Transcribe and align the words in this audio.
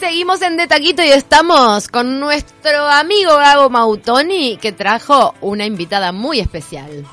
Seguimos 0.00 0.42
en 0.42 0.56
De 0.56 0.66
Taquito 0.66 1.02
y 1.02 1.08
estamos 1.08 1.88
con 1.88 2.20
nuestro 2.20 2.86
amigo 2.86 3.36
Gabo 3.36 3.70
Mautoni 3.70 4.58
que 4.58 4.72
trajo 4.72 5.34
una 5.40 5.64
invitada 5.64 6.12
muy 6.12 6.40
especial. 6.40 7.06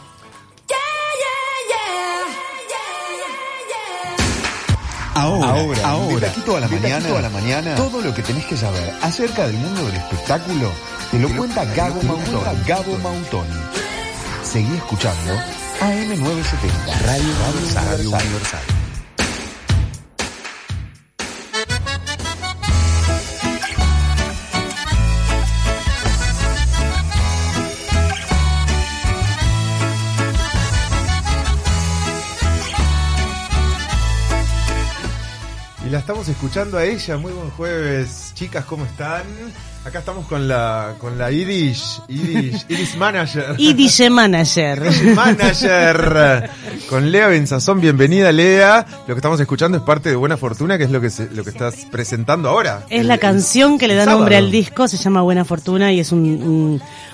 Ahora, 5.15 5.47
ahora, 5.47 5.87
ahora, 5.87 6.15
de 6.15 6.21
taquito 6.21 6.57
a 6.57 6.59
la 6.59 6.67
mañana, 6.67 7.17
a 7.17 7.21
la 7.21 7.29
mañana, 7.29 7.75
todo 7.75 8.01
lo 8.01 8.13
que 8.15 8.23
tenés 8.23 8.45
que 8.47 8.57
saber 8.57 8.93
acerca 9.03 9.45
del 9.45 9.57
mundo 9.57 9.85
del 9.85 9.95
espectáculo 9.95 10.71
te 11.11 11.19
lo 11.19 11.29
cuenta 11.37 11.63
Gabo 11.65 12.01
Mautoni. 12.01 12.63
Gabo 12.65 12.97
Mautoni. 12.97 13.61
Seguí 14.43 14.75
escuchando 14.75 15.33
AM970, 15.79 17.01
Radio 17.05 17.29
Universal. 17.29 18.03
Y 18.09 18.82
estamos 36.03 36.27
escuchando 36.27 36.77
a 36.77 36.83
ella. 36.83 37.17
Muy 37.17 37.31
buen 37.31 37.49
jueves, 37.51 38.33
chicas, 38.35 38.65
¿cómo 38.65 38.83
están? 38.83 39.23
Acá 39.85 39.99
estamos 39.99 40.25
con 40.27 40.47
la 40.47 40.95
con 40.97 41.17
la 41.17 41.29
Irish, 41.29 41.99
Irish, 42.07 42.65
Irish 42.69 42.95
Manager. 42.95 43.53
Irish 43.57 44.09
Manager. 44.09 44.81
Irish 44.81 45.13
Manager. 45.13 46.49
Con 46.89 47.11
Lea 47.11 47.27
Benzazón, 47.27 47.81
bienvenida 47.81 48.31
Lea. 48.31 48.85
Lo 49.07 49.13
que 49.13 49.19
estamos 49.19 49.41
escuchando 49.41 49.77
es 49.77 49.83
parte 49.83 50.07
de 50.09 50.15
Buena 50.15 50.37
Fortuna, 50.37 50.77
que 50.77 50.85
es 50.85 50.91
lo 50.91 51.01
que 51.01 51.09
se- 51.09 51.29
lo 51.31 51.43
que 51.43 51.49
estás 51.49 51.85
presentando 51.91 52.47
ahora. 52.47 52.85
Es 52.89 53.01
El- 53.01 53.07
la 53.09 53.15
el- 53.15 53.19
canción 53.19 53.77
que 53.77 53.89
le 53.89 53.95
da 53.95 54.05
nombre 54.05 54.35
sábado. 54.35 54.45
al 54.45 54.51
disco, 54.53 54.87
se 54.87 54.95
llama 54.95 55.21
Buena 55.21 55.43
Fortuna 55.43 55.91
y 55.91 55.99
es 55.99 56.13
un, 56.13 56.21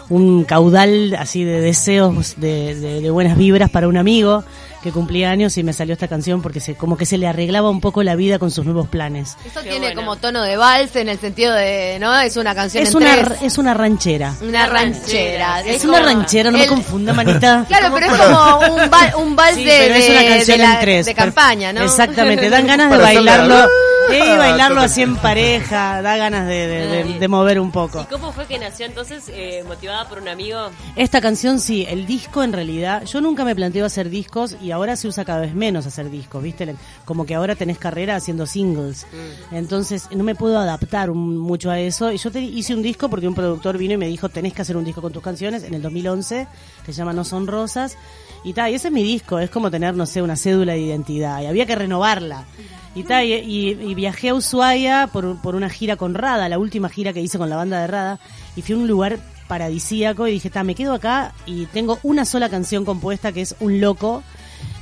un, 0.09 0.15
un 0.15 0.43
caudal 0.43 1.15
así 1.17 1.43
de 1.43 1.61
deseos, 1.61 2.35
de, 2.37 2.75
de- 2.75 3.01
de 3.01 3.09
buenas 3.09 3.35
vibras 3.35 3.71
para 3.71 3.87
un 3.87 3.97
amigo 3.97 4.43
que 4.83 4.91
cumplía 4.93 5.29
años 5.29 5.57
y 5.57 5.63
me 5.63 5.73
salió 5.73 5.91
esta 5.91 6.07
canción 6.07 6.41
porque 6.41 6.61
se, 6.61 6.75
como 6.75 6.95
que 6.95 7.05
se 7.05 7.17
le 7.17 7.27
arreglaba 7.27 7.69
un 7.69 7.81
poco 7.81 8.01
la 8.01 8.15
vida 8.15 8.39
con 8.39 8.49
sus 8.49 8.63
nuevos 8.63 8.87
planes. 8.87 9.35
Esto 9.45 9.59
tiene 9.59 9.93
como 9.93 10.15
tono 10.15 10.41
de 10.41 10.55
vals 10.55 10.95
en 10.95 11.09
el 11.09 11.19
sentido 11.19 11.53
de, 11.53 11.97
¿no? 11.99 12.17
Es 12.21 12.37
una 12.37 12.55
canción 12.61 12.83
Es 12.83 12.89
en 12.91 12.97
una, 12.97 13.15
tres. 13.25 13.37
es 13.41 13.57
una 13.57 13.73
ranchera. 13.73 14.33
Una 14.41 14.65
ranchera. 14.67 15.61
Es 15.61 15.83
una 15.85 15.99
ranchera, 16.01 16.51
no 16.51 16.57
me 16.57 16.67
confunda, 16.67 17.13
manita. 17.13 17.65
Claro, 17.67 17.93
pero 17.93 18.05
es 18.07 18.11
como 18.21 18.59
un, 18.75 18.89
val- 18.89 19.13
un 19.17 19.35
vals 19.35 19.55
Sí, 19.55 19.63
de, 19.63 19.77
pero 19.79 19.95
es 19.95 20.09
una 20.09 20.19
de- 20.21 20.27
canción 20.27 20.57
de 20.57 20.63
la- 20.63 20.73
en 20.73 20.79
tres. 20.79 21.05
de 21.05 21.13
campaña, 21.15 21.73
¿no? 21.73 21.83
Exactamente, 21.83 22.49
dan 22.49 22.67
ganas 22.67 22.91
de 22.91 22.97
bailarlo, 22.97 23.69
Eh, 24.11 24.37
bailarlo 24.37 24.81
así 24.81 25.01
en 25.01 25.15
pareja, 25.17 26.01
da 26.01 26.17
ganas 26.17 26.47
de, 26.47 26.67
de- 26.67 27.03
de- 27.03 27.19
de 27.19 27.27
mover 27.27 27.59
un 27.59 27.71
poco. 27.71 28.01
¿Y 28.01 28.05
cómo 28.05 28.31
fue 28.31 28.45
que 28.45 28.57
nació 28.59 28.85
entonces 28.85 29.29
eh, 29.29 29.63
motivada 29.67 30.07
por 30.07 30.19
un 30.19 30.27
amigo? 30.27 30.69
Esta 30.95 31.21
canción 31.21 31.59
sí, 31.59 31.85
el 31.89 32.05
disco 32.05 32.43
en 32.43 32.53
realidad, 32.53 33.03
yo 33.05 33.21
nunca 33.21 33.43
me 33.45 33.55
planteo 33.55 33.85
hacer 33.85 34.09
discos 34.09 34.55
y 34.61 34.71
ahora 34.71 34.95
se 34.95 35.07
usa 35.07 35.25
cada 35.25 35.41
vez 35.41 35.53
menos 35.53 35.85
hacer 35.85 36.09
discos, 36.09 36.41
¿viste? 36.43 36.75
Como 37.05 37.25
que 37.25 37.35
ahora 37.35 37.55
tenés 37.55 37.77
carrera 37.77 38.15
haciendo 38.15 38.45
singles. 38.45 39.05
Entonces 39.51 40.07
no 40.11 40.23
me 40.23 40.35
puedo 40.35 40.57
adaptar 40.59 41.09
un- 41.09 41.37
mucho 41.37 41.69
a 41.71 41.79
eso. 41.79 42.11
Y 42.11 42.17
yo 42.17 42.31
te- 42.31 42.41
hice 42.41 42.73
un 42.73 42.81
disco 42.81 43.09
porque 43.09 43.27
un 43.27 43.35
productor 43.35 43.77
vino 43.77 43.93
y 43.93 43.97
me 43.97 44.07
dijo, 44.07 44.29
tenés 44.29 44.53
que 44.53 44.61
hacer 44.61 44.77
un 44.77 44.83
disco 44.85 45.01
con 45.01 45.11
tus 45.13 45.23
canciones 45.23 45.63
en 45.63 45.73
el 45.73 45.81
2011, 45.81 46.47
que 46.85 46.93
se 46.93 46.97
llama 46.97 47.13
No 47.13 47.23
Son 47.23 47.47
Rosas. 47.47 47.97
Y 48.43 48.53
tal, 48.53 48.71
y 48.71 48.75
ese 48.75 48.87
es 48.87 48.93
mi 48.93 49.03
disco, 49.03 49.37
es 49.39 49.49
como 49.49 49.69
tener, 49.69 49.93
no 49.95 50.05
sé, 50.05 50.21
una 50.21 50.35
cédula 50.37 50.73
de 50.73 50.79
identidad. 50.79 51.41
Y 51.41 51.45
había 51.47 51.65
que 51.65 51.75
renovarla. 51.75 52.45
Y, 52.95 53.03
ta, 53.03 53.23
y, 53.23 53.33
y- 53.33 53.93
viajé 53.95 54.29
a 54.29 54.33
Ushuaia 54.35 55.07
por, 55.13 55.39
por 55.41 55.55
una 55.55 55.69
gira 55.69 55.95
con 55.95 56.13
Rada, 56.15 56.49
la 56.49 56.57
última 56.59 56.89
gira 56.89 57.13
que 57.13 57.21
hice 57.21 57.37
con 57.37 57.49
la 57.49 57.55
banda 57.55 57.79
de 57.81 57.87
Rada, 57.87 58.19
y 58.55 58.61
fui 58.61 58.75
a 58.75 58.77
un 58.77 58.87
lugar 58.87 59.19
paradisíaco 59.47 60.27
y 60.27 60.31
dije, 60.33 60.49
ta, 60.49 60.63
me 60.63 60.75
quedo 60.75 60.93
acá 60.93 61.33
y 61.45 61.65
tengo 61.67 61.99
una 62.03 62.25
sola 62.25 62.49
canción 62.49 62.85
compuesta 62.85 63.31
que 63.31 63.41
es 63.41 63.55
Un 63.59 63.79
Loco, 63.79 64.23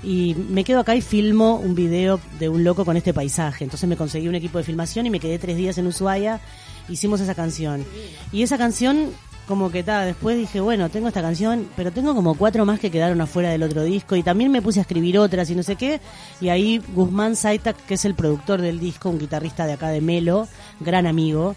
y 0.03 0.35
me 0.49 0.63
quedo 0.63 0.79
acá 0.79 0.95
y 0.95 1.01
filmo 1.01 1.55
un 1.57 1.75
video 1.75 2.19
de 2.39 2.49
un 2.49 2.63
loco 2.63 2.85
con 2.85 2.97
este 2.97 3.13
paisaje. 3.13 3.63
Entonces 3.63 3.87
me 3.89 3.97
conseguí 3.97 4.27
un 4.27 4.35
equipo 4.35 4.57
de 4.57 4.63
filmación 4.63 5.05
y 5.05 5.09
me 5.09 5.19
quedé 5.19 5.37
tres 5.39 5.57
días 5.57 5.77
en 5.77 5.87
Ushuaia, 5.87 6.39
hicimos 6.87 7.19
esa 7.19 7.35
canción. 7.35 7.83
Y 8.31 8.41
esa 8.43 8.57
canción, 8.57 9.11
como 9.47 9.71
que 9.71 9.81
ta, 9.83 10.05
después 10.05 10.37
dije, 10.37 10.59
bueno, 10.59 10.89
tengo 10.89 11.07
esta 11.07 11.21
canción, 11.21 11.67
pero 11.75 11.91
tengo 11.91 12.13
como 12.13 12.35
cuatro 12.35 12.65
más 12.65 12.79
que 12.79 12.91
quedaron 12.91 13.21
afuera 13.21 13.49
del 13.49 13.63
otro 13.63 13.83
disco 13.83 14.15
y 14.15 14.23
también 14.23 14.51
me 14.51 14.61
puse 14.61 14.79
a 14.79 14.81
escribir 14.81 15.17
otras 15.17 15.49
y 15.49 15.55
no 15.55 15.63
sé 15.63 15.75
qué. 15.75 16.01
Y 16.41 16.49
ahí 16.49 16.81
Guzmán 16.93 17.35
Zaitak, 17.35 17.77
que 17.85 17.93
es 17.93 18.05
el 18.05 18.13
productor 18.13 18.61
del 18.61 18.79
disco, 18.79 19.09
un 19.09 19.19
guitarrista 19.19 19.65
de 19.65 19.73
acá 19.73 19.87
de 19.89 20.01
Melo, 20.01 20.47
gran 20.79 21.07
amigo, 21.07 21.55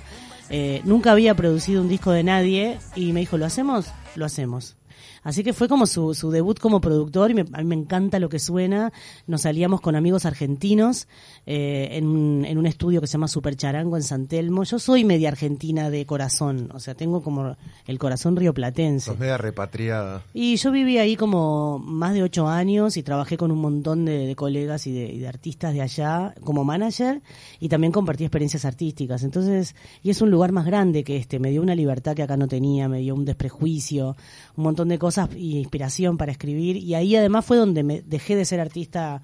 eh, 0.49 0.81
nunca 0.85 1.13
había 1.13 1.35
producido 1.35 1.83
un 1.83 1.89
disco 1.89 2.13
de 2.13 2.23
nadie 2.23 2.79
y 2.95 3.13
me 3.13 3.21
dijo, 3.21 3.37
¿lo 3.39 3.47
hacemos? 3.47 3.87
Lo 4.15 4.25
hacemos. 4.25 4.80
Así 5.23 5.45
que 5.45 5.53
fue 5.53 5.69
como 5.69 5.87
su, 5.87 6.15
su 6.15 6.31
debut 6.31 6.59
como 6.59 6.81
productor 6.81 7.31
y 7.31 7.35
me- 7.35 7.45
a 7.53 7.59
mí 7.59 7.65
me 7.65 7.75
encanta 7.75 8.19
lo 8.19 8.29
que 8.29 8.39
suena. 8.39 8.93
Nos 9.27 9.43
salíamos 9.43 9.81
con 9.81 9.95
amigos 9.97 10.25
argentinos 10.25 11.09
eh, 11.47 11.89
en, 11.93 12.07
un- 12.07 12.45
en 12.47 12.57
un 12.57 12.67
estudio 12.67 13.01
que 13.01 13.07
se 13.07 13.13
llama 13.15 13.29
Super 13.29 13.55
Charango 13.57 13.97
en 13.97 14.03
San 14.03 14.27
Telmo. 14.29 14.65
Yo 14.65 14.79
soy 14.79 15.05
media 15.05 15.29
argentina 15.29 15.91
de 15.91 16.07
corazón, 16.07 16.71
o 16.73 16.81
sea, 16.81 16.95
tengo 16.95 17.23
como 17.23 17.57
el 17.87 17.99
corazón 17.99 18.37
rioplatense. 18.37 19.07
Sos 19.11 19.19
media 19.19 19.37
repatriada. 19.37 20.23
Y 20.33 20.57
yo 20.57 20.73
viví 20.73 20.97
ahí 20.97 21.17
como 21.17 21.79
más 21.79 22.15
de 22.15 22.23
ocho 22.23 22.49
años 22.49 22.97
y 22.97 23.03
trabajé 23.03 23.37
con 23.37 23.51
un 23.51 23.59
montón 23.61 24.07
de, 24.07 24.27
de 24.27 24.37
colegas 24.37 24.87
y 24.87 24.93
de, 24.93 25.13
y 25.13 25.19
de 25.19 25.29
artistas 25.29 25.75
de 25.75 25.83
allá 25.83 26.35
como 26.45 26.65
manager 26.65 27.21
y 27.61 27.69
también 27.69 27.93
compartí 27.93 28.25
experiencias 28.25 28.65
artísticas. 28.65 29.23
Entonces, 29.23 29.75
y 30.03 30.09
es 30.11 30.23
un 30.23 30.31
lugar 30.31 30.53
más 30.53 30.65
grande 30.65 31.05
que 31.05 31.17
este, 31.19 31.39
me 31.39 31.51
dio 31.51 31.61
una 31.61 31.75
libertad 31.75 32.15
que 32.17 32.23
acá 32.23 32.37
no 32.39 32.49
tenía, 32.49 32.89
me 32.89 33.01
dio 33.01 33.15
un 33.15 33.25
desprejuicio, 33.27 34.17
un 34.57 34.65
montón 34.65 34.89
de 34.89 34.99
cosas 34.99 35.10
y 35.37 35.59
inspiración 35.59 36.17
para 36.17 36.33
escribir. 36.33 36.77
Y 36.77 36.95
ahí 36.95 37.17
además 37.17 37.45
fue 37.45 37.57
donde 37.57 37.83
me 37.83 38.03
dejé 38.03 38.37
de 38.37 38.45
ser 38.45 38.61
artista 38.61 39.23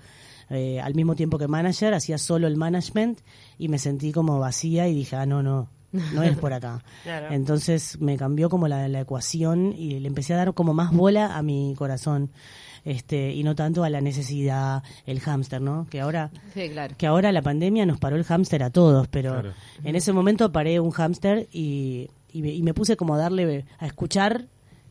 eh, 0.51 0.81
al 0.81 0.95
mismo 0.95 1.15
tiempo 1.17 1.39
que 1.39 1.49
manager, 1.49 1.95
hacía 1.95 2.19
solo 2.19 2.47
el 2.47 2.57
management 2.57 3.21
y 3.59 3.69
me 3.69 3.79
sentí 3.79 4.13
como 4.13 4.39
vacía 4.39 4.89
y 4.89 4.95
dije, 4.95 5.17
ah, 5.17 5.27
no, 5.27 5.43
no. 5.43 5.69
No 6.13 6.23
es 6.23 6.37
por 6.37 6.53
acá. 6.53 6.83
Claro. 7.05 7.29
Entonces 7.33 7.99
me 8.01 8.17
cambió 8.19 8.51
como 8.51 8.69
la, 8.69 8.87
la 8.89 9.01
ecuación 9.01 9.73
y 9.73 9.99
le 10.01 10.09
empecé 10.09 10.35
a 10.35 10.37
dar 10.39 10.53
como 10.53 10.75
más 10.75 10.93
bola 10.93 11.37
a 11.37 11.43
mi 11.43 11.75
corazón. 11.79 12.31
Este, 12.85 13.33
y 13.33 13.43
no 13.43 13.55
tanto 13.57 13.83
a 13.83 13.91
la 13.91 14.01
necesidad, 14.01 14.83
el 15.07 15.19
hámster, 15.21 15.61
¿no? 15.61 15.87
Que 15.91 16.01
ahora, 16.01 16.31
Sí, 16.55 16.69
claro. 16.69 16.95
que 16.97 17.07
ahora 17.09 17.33
la 17.33 17.43
pandemia 17.43 17.85
nos 17.85 17.99
paró 17.99 18.15
el 18.17 18.23
hámster 18.25 18.63
a 18.63 18.71
todos, 18.71 19.09
pero 19.09 19.33
Claro. 19.33 19.53
en 19.83 19.97
ese 19.97 20.13
momento 20.13 20.53
paré 20.53 20.79
un 20.79 20.91
hámster 20.93 21.49
y, 21.51 22.09
y, 22.33 22.43
me, 22.43 22.51
y 22.51 22.63
me 22.63 22.75
puse 22.75 22.97
como 22.97 23.15
a 23.15 23.19
darle, 23.19 23.65
a 23.81 23.87
escuchar 23.87 24.47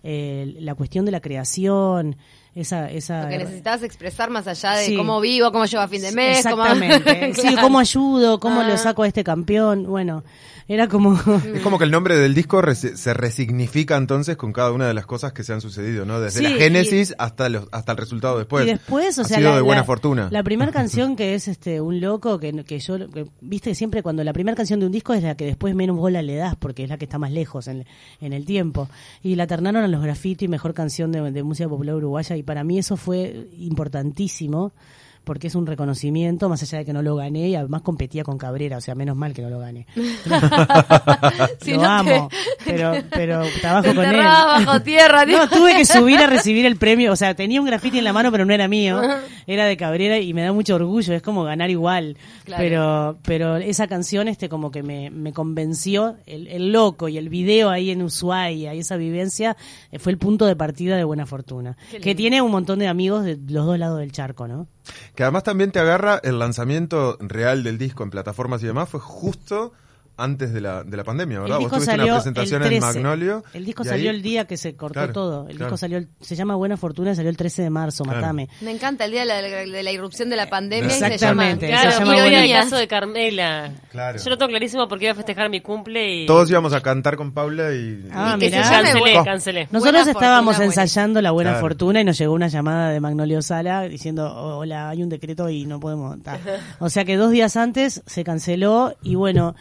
eh, 0.08 0.54
la 0.60 0.76
cuestión 0.76 1.04
de 1.04 1.12
la 1.12 1.20
creación, 1.20 2.16
esa, 2.56 2.90
esa 2.90 3.24
Lo 3.24 3.30
que 3.30 3.38
necesitabas 3.40 3.84
expresar 3.84 4.30
más 4.30 4.48
allá 4.48 4.72
de 4.74 4.86
Sí. 4.86 4.96
cómo 4.98 5.20
vivo, 5.22 5.52
cómo 5.52 5.66
llevo 5.66 5.84
a 5.84 5.88
fin 5.88 6.02
de 6.02 6.12
mes. 6.14 6.44
cómo-. 6.50 6.64
Sí, 7.36 7.56
cómo 7.62 7.80
ayudo, 7.80 8.40
cómo 8.40 8.62
Ah. 8.62 8.68
lo 8.70 8.78
saco 8.78 9.04
a 9.04 9.08
este 9.08 9.24
campeón. 9.24 9.84
Bueno, 9.86 10.24
era 10.68 10.88
como... 10.88 11.14
Es 11.54 11.62
como 11.62 11.78
que 11.78 11.84
el 11.84 11.92
nombre 11.92 12.18
del 12.18 12.34
disco 12.34 12.62
se 12.74 13.14
resignifica 13.14 13.98
entonces 13.98 14.38
con 14.38 14.54
cada 14.54 14.72
una 14.72 14.88
de 14.88 14.94
las 14.94 15.06
cosas 15.06 15.34
que 15.34 15.44
se 15.44 15.54
han 15.54 15.62
sucedido, 15.62 16.06
¿no? 16.06 16.20
Desde 16.22 16.40
Sí, 16.40 16.44
la 16.46 16.50
génesis 16.52 17.14
hasta 17.18 17.50
los, 17.50 17.68
hasta 17.72 17.92
el 17.92 17.98
resultado 17.98 18.38
después. 18.38 18.66
Y 18.66 18.70
después, 18.72 19.18
o 19.18 19.22
Ha 19.22 19.26
sea, 19.26 19.38
sido 19.38 19.50
la, 19.52 19.56
de 19.58 19.62
buena 19.62 19.82
la- 19.82 19.86
fortuna. 19.86 20.28
La 20.32 20.42
primera 20.44 20.72
canción 20.72 21.16
que 21.16 21.36
es 21.36 21.48
este 21.50 21.82
un 21.82 22.00
loco 22.00 22.40
que, 22.40 22.64
que 22.64 22.80
yo 22.80 23.10
que, 23.12 23.26
viste 23.42 23.76
siempre 23.76 24.02
cuando 24.02 24.24
la 24.24 24.32
primera 24.34 24.56
canción 24.56 24.80
de 24.80 24.86
un 24.86 24.92
disco 24.94 25.14
es 25.14 25.22
la 25.24 25.36
que 25.36 25.46
después 25.46 25.76
menos 25.76 25.98
bola 25.98 26.22
le 26.22 26.36
das 26.36 26.56
porque 26.56 26.84
es 26.84 26.90
la 26.90 26.98
que 26.98 27.06
está 27.06 27.20
más 27.20 27.32
lejos 27.32 27.68
en, 27.68 27.86
en 28.22 28.34
el 28.34 28.46
tiempo 28.46 28.88
y 29.22 29.36
la 29.36 29.46
ternaron 29.48 29.84
a 29.84 29.88
los 29.88 30.02
graffiti 30.02 30.48
mejor 30.48 30.74
canción 30.74 31.12
de, 31.12 31.32
de 31.32 31.44
música 31.44 31.68
popular 31.70 31.96
uruguaya 31.96 32.36
y 32.38 32.44
para 32.46 32.64
mí 32.64 32.78
eso 32.78 32.98
fue 32.98 33.50
importantísimo 33.58 34.74
porque 35.26 35.48
es 35.48 35.56
un 35.56 35.66
reconocimiento, 35.68 36.48
más 36.48 36.62
allá 36.64 36.78
de 36.78 36.86
que 36.86 36.94
no 36.94 37.02
lo 37.02 37.16
gané, 37.18 37.50
y 37.50 37.56
además 37.56 37.82
competía 37.82 38.24
con 38.24 38.38
Cabrera, 38.38 38.78
o 38.78 38.82
sea, 38.82 38.96
menos 38.96 39.18
mal 39.18 39.34
que 39.34 39.42
no 39.42 39.50
lo 39.50 39.60
gané. 39.60 39.86
Lo 41.66 41.78
no 41.78 41.84
amo, 41.90 42.30
te- 42.30 42.72
pero, 42.72 42.94
pero 43.12 43.42
trabajo 43.62 43.90
te 43.90 43.96
con 43.96 44.06
él. 44.06 44.18
bajo 44.18 44.82
tierra. 44.82 45.26
No, 45.26 45.50
tuve 45.50 45.76
que 45.76 45.86
subir 45.86 46.20
a 46.20 46.28
recibir 46.28 46.66
el 46.66 46.78
premio. 46.78 47.12
O 47.12 47.16
sea, 47.16 47.34
tenía 47.36 47.60
un 47.60 47.68
grafiti 47.68 47.98
en 47.98 48.04
la 48.04 48.14
mano, 48.14 48.32
pero 48.32 48.46
no 48.46 48.54
era 48.54 48.68
mío. 48.68 49.02
Era 49.48 49.66
de 49.66 49.78
Cabrera 49.78 50.20
y 50.20 50.34
me 50.34 50.44
da 50.44 50.54
mucho 50.54 50.76
orgullo. 50.76 51.14
Es 51.14 51.22
como 51.22 51.44
ganar 51.44 51.70
igual. 51.70 52.18
Claro. 52.46 52.64
Pero 52.64 53.18
pero 53.24 53.58
esa 53.58 53.88
canción 53.88 54.28
este 54.28 54.50
como 54.50 54.72
que 54.72 54.84
me, 54.84 55.10
me 55.10 55.34
convenció. 55.34 56.16
El, 56.26 56.48
el 56.48 56.72
loco 56.72 57.08
y 57.10 57.18
el 57.18 57.30
video 57.30 57.70
ahí 57.70 57.92
en 57.92 58.02
Ushuaia 58.02 58.74
y 58.74 58.80
esa 58.80 58.96
vivencia 58.98 59.58
eh, 59.92 60.00
fue 60.00 60.12
el 60.12 60.18
punto 60.18 60.46
de 60.46 60.56
partida 60.56 60.96
de 60.98 61.04
Buena 61.04 61.26
Fortuna. 61.26 61.78
Que 62.02 62.16
tiene 62.16 62.42
un 62.42 62.52
montón 62.52 62.80
de 62.80 62.88
amigos 62.88 63.24
de 63.26 63.38
los 63.48 63.66
dos 63.66 63.78
lados 63.80 64.00
del 64.00 64.12
charco, 64.12 64.48
¿no? 64.48 64.68
Que 65.16 65.24
además 65.24 65.44
también 65.44 65.72
te 65.72 65.80
agarra 65.80 66.20
el 66.24 66.40
lanzamiento 66.40 67.18
real 67.20 67.64
del 67.64 67.78
disco 67.78 68.04
en 68.04 68.10
plataformas 68.10 68.62
y 68.64 68.68
demás, 68.68 68.90
fue 68.90 69.00
justo 69.00 69.72
antes 70.18 70.54
de 70.54 70.62
la, 70.62 70.84
de 70.84 70.96
la 70.98 71.04
pandemia, 71.04 71.38
El 71.38 71.42
¿verdad? 71.44 71.56
Vos 71.58 71.66
disco 71.66 71.76
tuviste 71.78 71.92
salió 71.92 72.06
una 72.06 72.16
presentación 72.16 72.62
el 72.64 72.74
en 72.74 72.80
13. 72.80 72.86
Magnolio. 73.00 73.44
El 73.54 73.66
disco 73.66 73.84
salió 73.84 74.10
ahí- 74.10 74.16
el 74.16 74.22
día 74.22 74.46
que 74.46 74.58
se 74.58 74.76
cortó 74.76 74.94
Claro, 74.94 75.14
todo. 75.14 75.42
El 75.50 75.58
claro. 75.58 75.66
disco 75.72 75.78
salió, 75.78 75.98
el- 75.98 76.08
se 76.22 76.36
llama 76.36 76.56
Buena 76.56 76.78
Fortuna, 76.78 77.14
salió 77.16 77.30
el 77.30 77.38
13 77.38 77.64
de 77.64 77.70
marzo, 77.70 78.04
Claro. 78.04 78.22
Matame. 78.22 78.50
Me 78.62 78.72
encanta 78.72 79.06
el 79.06 79.12
día 79.12 79.22
de 79.22 79.26
la, 79.26 79.42
de 79.42 79.84
la 79.84 79.92
irrupción 79.92 80.30
de 80.30 80.36
la 80.36 80.50
pandemia 80.50 80.88
y 80.88 80.92
se 80.92 81.00
llama... 81.00 81.14
Exactamente. 81.14 81.68
Claro, 81.68 81.92
se 81.92 82.00
llama 82.00 82.18
Ironías. 82.18 82.64
caso 82.66 82.78
de 82.78 82.88
Carmela. 82.88 83.72
Claro. 83.92 84.18
Yo 84.24 84.30
lo 84.30 84.38
tengo 84.38 84.50
clarísimo 84.50 84.88
porque 84.88 85.06
iba 85.06 85.12
a 85.12 85.16
festejar 85.16 85.50
mi 85.50 85.62
cumple 85.62 86.24
y... 86.24 86.26
Todos 86.26 86.50
íbamos 86.50 86.74
a 86.74 86.82
cantar 86.82 87.16
con 87.18 87.34
Paula 87.34 87.74
y... 87.74 88.08
Ah, 88.12 88.34
Y 88.36 88.40
que 88.40 88.46
mirá. 88.52 88.62
Cancelé, 88.70 89.00
Buena- 89.00 89.24
cancelé. 89.24 89.62
Nosotros 89.72 89.82
Buena 90.06 90.12
estábamos 90.12 90.56
Fortuna, 90.56 90.66
ensayando 90.84 91.22
la 91.22 91.32
buena 91.32 91.52
Claro. 91.52 91.66
fortuna 91.68 92.02
y 92.02 92.04
nos 92.06 92.18
llegó 92.18 92.34
una 92.34 92.48
llamada 92.48 92.90
de 92.90 93.00
Magnolio 93.00 93.42
Sala 93.42 93.84
diciendo, 93.84 94.34
hola, 94.34 94.90
hay 94.90 95.04
un 95.04 95.10
decreto 95.10 95.50
y 95.50 95.66
no 95.66 95.80
podemos. 95.80 96.22
ta". 96.24 96.40
O 96.80 96.90
sea 96.90 97.04
que 97.06 97.16
dos 97.18 97.32
días 97.32 97.56
antes 97.58 98.02
se 98.06 98.24
canceló 98.24 98.96
y 99.02 99.16
bueno, 99.16 99.56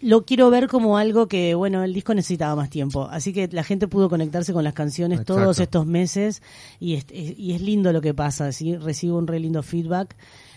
lo 0.00 0.24
quiero 0.26 0.50
ver 0.50 0.68
como 0.68 0.98
algo 0.98 1.28
que, 1.28 1.54
bueno, 1.54 1.82
el 1.82 1.94
disco 1.94 2.14
necesitaba 2.14 2.54
más 2.56 2.70
tiempo. 2.70 3.08
Así 3.10 3.32
que 3.32 3.48
la 3.52 3.64
gente 3.64 3.88
pudo 3.88 4.08
conectarse 4.10 4.52
con 4.52 4.64
las 4.64 4.74
canciones 4.74 5.20
Exacto. 5.20 5.40
todos 5.42 5.58
estos 5.58 5.86
meses 5.86 6.42
y 6.80 6.94
es, 6.94 7.06
es- 7.10 7.38
y 7.38 7.52
es 7.54 7.60
lindo 7.62 7.92
lo 7.92 8.00
que 8.00 8.12
pasa, 8.14 8.52
¿sí? 8.52 8.76
recibo 8.76 9.16
un 9.18 9.26
re 9.26 9.40
lindo 9.40 9.62
feedback. 9.62 10.14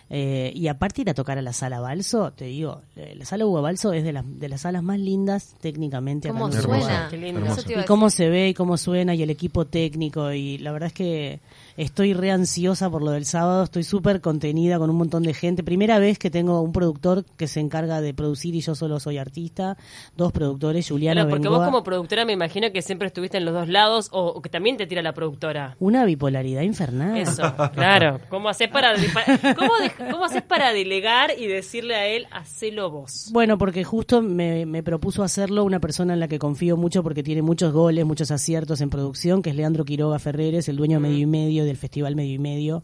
Eh, 0.09 0.53
y 0.55 0.69
aparte 0.69 1.01
ir 1.01 1.09
a 1.09 1.13
tocar 1.13 1.37
a 1.37 1.41
la 1.41 1.51
sala 1.51 1.81
Balso, 1.81 2.31
te 2.31 2.45
digo, 2.45 2.81
eh, 2.95 3.13
la 3.17 3.25
sala 3.25 3.45
Hugo 3.45 3.61
Balso 3.61 3.91
es 3.91 4.05
de 4.05 4.13
las, 4.13 4.23
de 4.39 4.47
las 4.47 4.61
salas 4.61 4.81
más 4.81 4.99
lindas 4.99 5.55
técnicamente. 5.59 6.29
¿Cómo 6.29 6.49
suena? 6.49 7.07
Qué 7.09 7.17
lindo. 7.17 7.41
Y 7.67 7.83
cómo 7.85 8.09
se 8.09 8.29
ve 8.29 8.47
y 8.49 8.53
cómo 8.53 8.77
suena 8.77 9.15
y 9.15 9.23
el 9.23 9.29
equipo 9.29 9.65
técnico 9.65 10.31
y 10.31 10.59
la 10.59 10.71
verdad 10.71 10.87
es 10.87 10.93
que 10.93 11.39
estoy 11.77 12.13
re 12.13 12.31
ansiosa 12.31 12.89
por 12.89 13.01
lo 13.03 13.11
del 13.11 13.25
sábado, 13.25 13.63
estoy 13.63 13.83
súper 13.83 14.19
contenida 14.19 14.77
con 14.79 14.89
un 14.89 14.95
montón 14.97 15.23
de 15.23 15.33
gente. 15.33 15.63
Primera 15.63 15.99
vez 15.99 16.19
que 16.19 16.29
tengo 16.29 16.61
un 16.61 16.71
productor 16.73 17.23
que 17.37 17.47
se 17.47 17.59
encarga 17.59 18.01
de 18.01 18.13
producir 18.13 18.55
y 18.55 18.61
yo 18.61 18.75
solo 18.75 18.99
soy 18.99 19.17
artista, 19.17 19.77
dos 20.15 20.31
productores, 20.31 20.89
Juliana 20.89 21.21
Claro, 21.21 21.29
porque 21.29 21.43
Bengoa. 21.43 21.59
vos 21.59 21.67
como 21.67 21.83
productora 21.83 22.25
me 22.25 22.33
imagino 22.33 22.71
que 22.71 22.81
siempre 22.81 23.07
estuviste 23.07 23.37
en 23.37 23.45
los 23.45 23.53
dos 23.53 23.67
lados 23.69 24.09
o, 24.11 24.25
o 24.27 24.41
que 24.41 24.49
también 24.49 24.75
te 24.77 24.87
tira 24.87 25.01
la 25.01 25.13
productora. 25.13 25.75
Una 25.79 26.03
bipolaridad 26.05 26.63
infernal. 26.63 27.15
Eso, 27.17 27.43
claro. 27.73 28.19
¿Cómo 28.29 28.49
haces 28.49 28.69
para, 28.69 28.93
para- 29.13 29.55
cómo, 29.55 29.71
de- 29.77 30.11
cómo 30.11 30.25
haces 30.25 30.41
para 30.41 30.73
delegar 30.73 31.31
y 31.37 31.45
decirle 31.47 31.95
a 31.95 32.07
él, 32.07 32.25
hacelo 32.31 32.89
vos? 32.89 33.29
Bueno, 33.31 33.57
porque 33.59 33.83
justo 33.83 34.21
me, 34.21 34.65
me 34.65 34.81
propuso 34.81 35.21
hacerlo 35.23 35.63
una 35.63 35.79
persona 35.79 36.13
en 36.13 36.19
la 36.19 36.27
que 36.27 36.39
confío 36.39 36.75
mucho 36.75 37.03
porque 37.03 37.21
tiene 37.23 37.41
muchos 37.43 37.71
goles, 37.71 38.03
muchos 38.05 38.31
aciertos 38.31 38.81
en 38.81 38.89
producción, 38.89 39.41
que 39.43 39.51
es 39.51 39.55
Leandro 39.55 39.85
Quiroga 39.85 40.17
Ferreres, 40.17 40.67
el 40.69 40.77
dueño 40.77 40.97
de 40.99 41.07
Medio 41.07 41.19
y 41.19 41.25
Medio 41.27 41.66
del 41.67 41.77
Festival 41.77 42.15
Medio 42.15 42.33
y 42.33 42.39
Medio. 42.39 42.81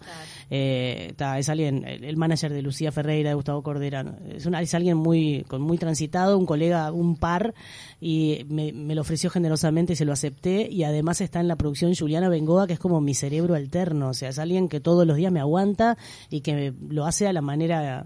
Eh, 0.50 1.14
ta, 1.16 1.40
es 1.40 1.50
alguien, 1.50 1.84
el, 1.88 2.04
el 2.04 2.18
manager 2.18 2.54
de 2.54 2.62
Lucía 2.62 2.92
Ferreira, 2.92 3.30
de 3.30 3.36
Gustavo 3.36 3.64
Cordera. 3.64 4.04
¿no? 4.04 4.16
Es, 4.36 4.46
una- 4.46 4.62
es 4.62 4.74
alguien 4.76 4.98
muy, 4.98 5.44
con 5.48 5.62
muy 5.62 5.78
transitado, 5.78 6.38
un 6.38 6.46
colega, 6.46 6.92
un 6.92 7.16
par, 7.18 7.54
y 8.00 8.46
me, 8.50 8.72
me 8.74 8.94
lo 8.96 9.02
ofreció 9.02 9.30
generosamente 9.30 9.94
y 9.94 9.96
se 9.96 10.06
lo 10.06 10.14
acepté. 10.14 10.68
Y 10.70 10.84
además 10.84 11.22
está 11.22 11.40
en 11.40 11.48
la 11.48 11.56
producción 11.56 11.96
Juliana 11.96 12.30
Bengoa, 12.30 12.68
que 12.68 12.74
es 12.74 12.80
como 12.80 13.02
mi 13.02 13.14
cerebro 13.14 13.56
alterno. 13.56 14.10
O 14.10 14.14
sea, 14.14 14.30
es 14.30 14.40
alguien 14.40 14.70
que 14.70 14.80
todos 14.80 15.08
los 15.08 15.18
días 15.18 15.32
me 15.32 15.40
aguanta 15.40 15.98
y 16.30 16.42
que 16.42 16.54
me- 16.54 16.94
lo 16.94 17.06
hace 17.06 17.28
a 17.28 17.34
la 17.34 17.42
manera 17.42 18.06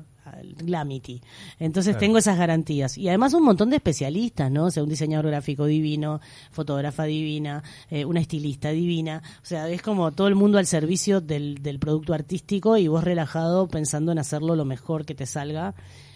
Glamity. 0.57 1.21
Entonces 1.59 1.97
tengo 1.97 2.17
esas 2.17 2.37
garantías. 2.37 2.97
Y 2.97 3.07
además 3.07 3.33
un 3.33 3.43
montón 3.43 3.69
de 3.69 3.77
especialistas, 3.77 4.51
¿no? 4.51 4.65
O 4.65 4.71
sea, 4.71 4.83
un 4.83 4.89
diseñador 4.89 5.27
gráfico 5.27 5.65
divino, 5.65 6.21
fotógrafa 6.51 7.03
divina, 7.03 7.63
eh, 7.89 8.05
una 8.05 8.19
estilista 8.19 8.69
divina. 8.69 9.21
O 9.41 9.45
sea, 9.45 9.69
es 9.69 9.81
como 9.81 10.11
todo 10.11 10.27
el 10.27 10.35
mundo 10.35 10.57
al 10.57 10.65
servicio 10.67 11.21
del, 11.21 11.61
del 11.61 11.79
producto 11.79 12.13
artístico 12.13 12.77
y 12.77 12.87
vos 12.87 13.03
relajado 13.03 13.67
pensando 13.67 14.11
en 14.11 14.19
hacerlo 14.19 14.55
lo 14.55 14.65
mejor 14.65 15.05
que 15.05 15.15
te 15.15 15.25
salga. 15.25 15.73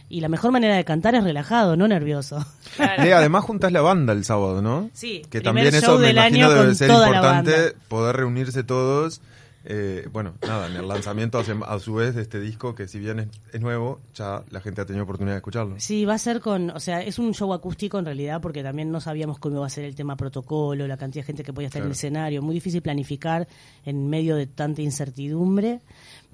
Y 0.10 0.20
la 0.20 0.28
mejor 0.28 0.52
manera 0.52 0.76
de 0.76 0.84
cantar 0.84 1.16
es 1.16 1.24
relajado, 1.24 1.78
no 1.78 1.88
nervioso. 1.88 2.46
Claro. 2.76 3.04
Lea, 3.04 3.18
además 3.20 3.46
juntás 3.46 3.72
la 3.72 3.80
banda 3.82 4.12
el 4.12 4.26
sábado, 4.26 4.62
¿no? 4.62 4.90
Sí, 4.94 5.22
Que 5.30 5.40
también 5.40 5.68
eso 5.68 5.98
me 5.98 6.08
del 6.08 6.18
imagino 6.18 6.48
año 6.48 6.50
debe 6.54 6.66
con 6.66 6.76
ser 6.76 6.88
toda 6.90 7.10
la 7.10 7.16
importante 7.16 7.52
banda. 7.52 7.74
poder 7.88 8.16
reunirse 8.18 8.64
todos. 8.64 9.22
Eh, 9.64 10.08
bueno, 10.12 10.34
nada, 10.42 10.68
en 10.68 10.76
el 10.76 10.88
lanzamiento 10.88 11.40
a, 11.40 11.74
a 11.74 11.80
su 11.80 11.94
vez 11.94 12.16
de 12.16 12.22
este 12.22 12.40
disco, 12.40 12.74
que 12.74 12.88
si 12.88 13.00
bien 13.00 13.20
es, 13.20 13.28
es 13.54 13.62
nuevo, 13.62 14.00
ya 14.14 14.44
la 14.50 14.60
gente 14.62 14.82
ha 14.82 14.86
tenido 14.86 15.04
oportunidad 15.04 15.36
de 15.36 15.38
escucharlo. 15.38 15.76
Sí, 15.80 16.06
va 16.06 16.16
a 16.16 16.18
ser 16.18 16.40
con, 16.40 16.72
o 16.72 16.80
sea, 16.80 17.02
es 17.02 17.20
un 17.20 17.34
show 17.34 17.54
acústico 17.54 18.00
en 18.00 18.06
realidad 18.06 18.42
porque 18.42 18.64
también 18.64 18.92
no 18.92 19.00
sabíamos 19.02 19.40
cómo 19.40 19.58
iba 19.58 19.66
a 19.66 19.70
ser 19.70 19.86
el 19.86 19.96
tema 19.96 20.16
protocolo, 20.16 20.88
la 20.88 20.98
cantidad 20.98 21.24
de 21.24 21.28
gente 21.28 21.44
que 21.44 21.54
podía 21.54 21.68
estar 21.68 21.82
en 21.82 21.88
el 21.88 21.92
escenario, 21.92 22.42
muy 22.42 22.56
difícil 22.56 22.82
planificar 22.82 23.48
en 23.86 24.10
medio 24.10 24.36
de 24.36 24.48
tanta 24.48 24.82
incertidumbre, 24.82 25.82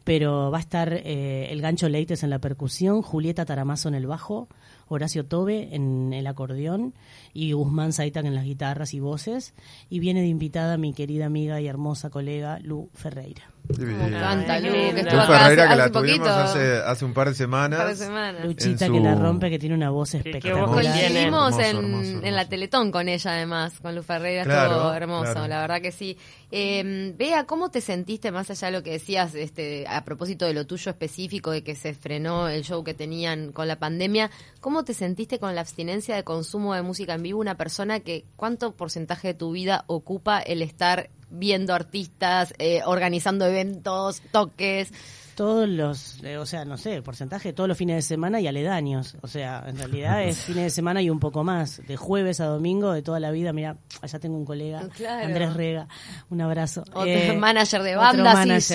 pero 0.03 0.50
va 0.51 0.57
a 0.57 0.62
estar 0.62 0.94
eh, 0.94 1.51
el 1.51 1.62
gancho 1.62 1.89
Leites 1.89 2.24
en 2.24 2.29
la 2.29 2.39
percusión, 2.39 3.01
Julieta 3.01 3.45
Taramazo 3.45 3.89
en 3.89 3.95
el 3.95 4.07
bajo, 4.07 4.47
Horacio 4.89 5.25
Tobe 5.25 5.75
en 5.75 6.13
el 6.13 6.28
acordeón 6.28 6.94
y 7.34 7.51
Guzmán 7.54 7.94
Zaitan 7.94 8.25
en 8.25 8.36
las 8.36 8.45
guitarras 8.45 8.94
y 8.94 9.00
voces, 9.00 9.54
y 9.89 10.00
viene 10.00 10.22
de 10.22 10.28
invitada 10.28 10.78
mi 10.78 10.94
querida 10.94 11.25
amiga 11.25 11.60
y 11.62 11.68
hermosa 11.68 12.10
colega 12.10 12.60
Lu 12.60 12.89
Ferreira. 12.94 13.44
Me 13.78 14.07
encanta, 14.07 14.62
Lu, 14.62 14.72
que 14.72 14.94
lindo. 14.94 15.01
estuvo 15.01 15.16
Lu 15.18 15.22
acá 15.24 15.34
hace, 15.36 15.44
Ferreira, 15.44 15.68
que 15.69 15.75
la 15.75 15.84
hace 15.84 15.92
tuvimos 15.92 16.28
hace, 16.30 16.78
hace 16.78 17.06
un 17.06 17.13
par 17.13 17.28
de 17.28 17.34
semanas. 17.36 17.80
Un 17.80 17.86
par 17.86 17.95
de 17.95 18.06
semanas. 18.06 18.45
Luchita 18.45 18.88
que 18.89 19.00
la 19.01 19.16
rompe, 19.16 19.50
que 19.50 19.60
tiene 19.60 19.75
una 19.75 19.89
voz 19.89 20.16
espectacular. 20.16 20.66
Coincidimos 20.68 21.54
Hermoso, 21.57 21.62
en, 21.62 21.75
hermoso, 21.75 22.25
en 22.25 22.36
la. 22.36 22.48
Teletón 22.48 22.92
con 22.92 23.10
ella, 23.10 23.31
además, 23.31 23.78
con 23.81 23.94
Luz 23.94 24.06
Ferreira, 24.06 24.45
Claro, 24.45 24.72
estuvo 24.72 24.94
hermoso, 24.94 25.34
claro. 25.34 25.48
la 25.50 25.60
verdad 25.60 25.81
que 25.81 25.92
sí. 25.92 26.18
Eh, 26.50 27.13
Bea, 27.18 27.44
¿cómo 27.44 27.69
te 27.69 27.81
sentiste, 27.81 28.31
más 28.31 28.50
allá 28.50 28.68
de 28.68 28.72
lo 28.78 28.84
que 28.84 28.92
decías, 28.92 29.36
este, 29.36 29.86
a 29.86 30.06
propósito 30.06 30.45
de 30.45 30.54
lo 30.54 30.66
tuyo 30.66 30.89
específico, 30.89 31.51
de 31.51 31.62
que 31.62 31.75
se 31.75 31.94
frenó 31.94 32.48
el 32.48 32.63
show 32.63 32.86
que 32.86 32.94
tenían 32.94 33.51
con 33.51 33.68
la 33.68 33.78
pandemia, 33.80 34.31
¿cómo 34.62 34.76
te 34.83 34.94
sentiste 34.94 35.39
con 35.39 35.56
la 35.56 35.62
abstinencia 35.62 36.15
de 36.15 36.24
consumo 36.24 36.74
de 36.74 36.81
música 36.81 37.13
en 37.13 37.24
vivo? 37.24 37.39
Una 37.39 37.57
persona 37.57 38.00
que, 38.00 38.25
¿cuánto 38.35 38.75
porcentaje 38.75 39.29
de 39.29 39.33
tu 39.33 39.51
vida 39.51 39.83
ocupa 39.88 40.39
el 40.39 40.62
estar 40.62 41.09
viendo 41.29 41.74
artistas, 41.74 42.53
eh, 42.57 42.81
organizando 42.85 43.45
eventos, 43.45 44.21
toques? 44.31 44.91
Todos 45.38 45.69
los, 45.69 46.18
eh, 46.24 46.39
o 46.39 46.48
sea, 46.48 46.66
no 46.66 46.78
sé, 46.78 47.04
porcentaje, 47.04 47.54
todos 47.54 47.68
los 47.68 47.78
fines 47.78 47.98
de 47.98 48.01
semana 48.01 48.42
y 48.42 48.48
aledaños. 48.48 49.16
O 49.22 49.28
sea, 49.28 49.63
en 49.68 49.78
realidad 49.78 50.24
es 50.24 50.38
fines 50.45 50.63
de 50.63 50.69
semana 50.72 51.00
y 51.04 51.12
un 51.12 51.19
poco 51.19 51.44
más. 51.44 51.80
De 51.88 51.95
jueves 51.95 52.39
a 52.42 52.45
domingo, 52.45 52.92
de 52.92 53.04
toda 53.04 53.19
la 53.19 53.30
vida. 53.30 53.54
Mira, 53.54 53.78
allá 54.01 54.18
tengo 54.18 54.36
un 54.36 54.45
colega, 54.45 54.89
Claro. 54.95 55.28
Andrés 55.28 55.54
Rega. 55.54 55.88
Un 56.31 56.42
abrazo. 56.42 56.81
Otro 56.92 57.36
manager 57.38 57.84
de 57.84 57.98
otro 57.98 58.24
banda, 58.24 58.60
sí, 58.60 58.74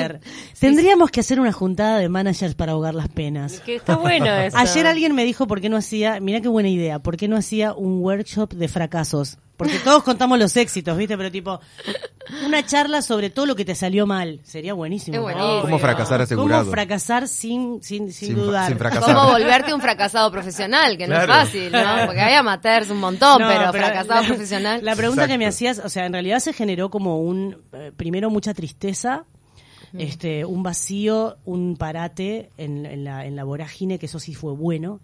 Tendríamos 0.60 1.10
que 1.10 1.18
hacer 1.18 1.40
una 1.40 1.50
juntada 1.50 1.98
de 1.98 2.08
managers 2.08 2.54
para 2.54 2.72
ahogar 2.72 2.94
las 2.94 3.08
penas. 3.08 3.58
Que 3.60 3.74
está 3.74 3.96
bueno 3.96 4.26
eso. 4.32 4.56
Ayer 4.56 4.86
alguien 4.86 5.16
me 5.16 5.24
dijo 5.24 5.48
por 5.48 5.60
qué 5.60 5.68
no 5.68 5.76
hacía, 5.76 6.20
mira 6.20 6.40
qué 6.40 6.48
buena 6.48 6.68
idea, 6.68 7.00
por 7.00 7.16
qué 7.16 7.26
no 7.26 7.36
hacía 7.36 7.74
un 7.74 8.00
workshop 8.02 8.54
de 8.54 8.68
fracasos. 8.68 9.36
Porque 9.62 9.78
todos 9.78 10.02
contamos 10.02 10.38
los 10.38 10.56
éxitos, 10.56 10.96
¿viste? 10.96 11.16
Pero 11.16 11.30
tipo, 11.30 11.60
una 12.46 12.64
charla 12.64 13.02
sobre 13.02 13.30
todo 13.30 13.46
lo 13.46 13.54
que 13.56 13.64
te 13.64 13.74
salió 13.74 14.06
mal. 14.06 14.40
Sería 14.44 14.74
buenísimo. 14.74 15.16
Es 15.16 15.22
buenísimo. 15.22 15.60
¿Cómo 15.62 15.78
fracasar 15.78 16.20
asegurado? 16.22 16.62
¿Cómo 16.62 16.72
fracasar 16.72 17.28
sin, 17.28 17.82
sin, 17.82 18.12
sin, 18.12 18.28
Sin- 18.28 18.36
dudar? 18.36 18.68
sin 18.68 18.78
fracasar. 18.78 19.14
¿Cómo 19.14 19.28
volverte 19.32 19.74
un 19.74 19.80
fracasado 19.80 20.30
profesional? 20.30 20.96
Que 20.96 21.06
no 21.06 21.16
es 21.20 21.26
fácil, 21.26 21.70
¿no? 21.72 21.80
Porque 22.06 22.20
hay 22.20 22.34
amateurs 22.34 22.90
un 22.90 22.98
montón, 23.00 23.40
No, 23.42 23.48
pero, 23.48 23.72
fracasado 23.72 24.22
la- 24.22 24.26
profesional. 24.28 24.80
La 24.84 24.96
pregunta 24.96 25.26
que 25.28 25.38
me 25.38 25.46
hacías, 25.46 25.78
o 25.84 25.88
sea, 25.88 26.06
en 26.06 26.12
realidad 26.12 26.38
se 26.40 26.52
generó 26.52 26.90
como 26.90 27.20
un, 27.20 27.58
eh, 27.72 27.92
primero 27.96 28.30
mucha 28.30 28.54
tristeza, 28.54 29.24
este, 29.98 30.44
un 30.46 30.62
vacío, 30.62 31.36
un 31.44 31.76
parate 31.76 32.50
en, 32.56 32.86
en 32.86 33.04
la, 33.04 33.26
en 33.26 33.36
la 33.36 33.44
vorágine, 33.44 33.98
que 33.98 34.06
eso 34.06 34.18
sí 34.18 34.34
fue 34.34 34.52
bueno. 34.52 35.00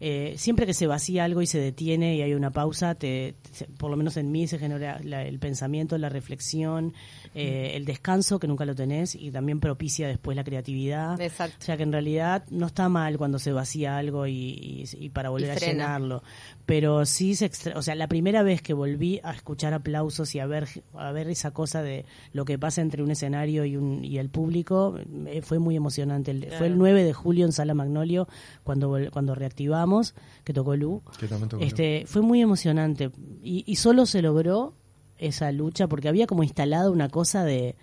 Eh, 0.00 0.34
siempre 0.36 0.66
que 0.66 0.74
se 0.74 0.86
vacía 0.86 1.24
algo 1.24 1.40
y 1.40 1.46
se 1.46 1.58
detiene 1.58 2.16
y 2.16 2.22
hay 2.22 2.34
una 2.34 2.50
pausa, 2.50 2.94
te, 2.94 3.34
por 3.78 3.90
lo 3.90 3.96
menos 3.96 4.16
en 4.16 4.30
mí 4.32 4.46
se 4.46 4.58
genera 4.58 5.00
la- 5.02 5.22
el 5.22 5.38
pensamiento, 5.38 5.96
la 5.98 6.08
reflexión, 6.08 6.92
eh, 7.34 7.72
el 7.74 7.84
descanso, 7.84 8.38
que 8.38 8.46
nunca 8.48 8.64
lo 8.64 8.74
tenés, 8.74 9.14
y 9.14 9.30
también 9.30 9.60
propicia 9.60 10.08
después 10.08 10.36
la 10.36 10.44
creatividad. 10.44 11.20
Exacto. 11.20 11.56
O 11.60 11.64
sea 11.64 11.76
que 11.76 11.84
en 11.84 11.92
realidad 11.92 12.44
no 12.50 12.66
está 12.66 12.88
mal 12.88 13.16
cuando 13.18 13.38
se 13.38 13.52
vacía 13.52 13.96
algo 13.96 14.26
y, 14.26 14.32
y- 14.32 14.84
y 14.98 15.08
para 15.10 15.30
volver 15.30 15.50
a 15.50 15.54
llenarlo. 15.72 16.22
Pero 16.66 17.06
sí 17.06 17.34
se 17.34 17.46
extra- 17.46 17.78
o 17.78 17.82
sea, 17.82 17.94
la 17.94 18.08
primera 18.08 18.42
vez 18.42 18.62
que 18.62 18.74
volví 18.74 19.20
a 19.22 19.32
escuchar 19.32 19.74
aplausos 19.74 20.34
y 20.34 20.38
a 20.40 20.46
ver 20.46 20.68
a 20.94 21.12
ver 21.12 21.28
esa 21.28 21.52
cosa 21.52 21.82
de 21.82 22.04
lo 22.32 22.44
que 22.44 22.58
pasa 22.58 22.80
entre 22.82 23.02
un 23.02 23.10
escenario 23.10 23.64
y 23.64 23.76
un 23.76 24.04
y 24.04 24.18
el 24.18 24.28
público 24.28 24.98
eh, 25.26 25.40
fue 25.42 25.58
muy 25.58 25.76
emocionante. 25.76 26.30
El- 26.32 26.50
Fue 26.58 26.66
el 26.66 26.76
9 26.78 27.04
de 27.04 27.12
julio 27.12 27.46
en 27.46 27.52
Sala 27.52 27.74
Magnolio 27.74 28.26
cuando 28.64 28.98
cuando 29.12 29.34
reactivamos 29.34 29.83
que 30.44 30.52
tocó 30.52 30.76
Lu. 30.76 31.02
Que 31.18 31.28
también 31.28 31.48
tocó 31.48 31.62
Este 31.62 32.04
fue 32.06 32.22
muy 32.22 32.40
emocionante 32.40 33.10
y, 33.42 33.64
y 33.66 33.76
solo 33.76 34.06
se 34.06 34.22
logró 34.22 34.74
esa 35.18 35.52
lucha 35.52 35.86
porque 35.86 36.08
había 36.08 36.26
como 36.26 36.42
instalado 36.42 36.92
una 36.92 37.08
cosa 37.08 37.44
de 37.44 37.76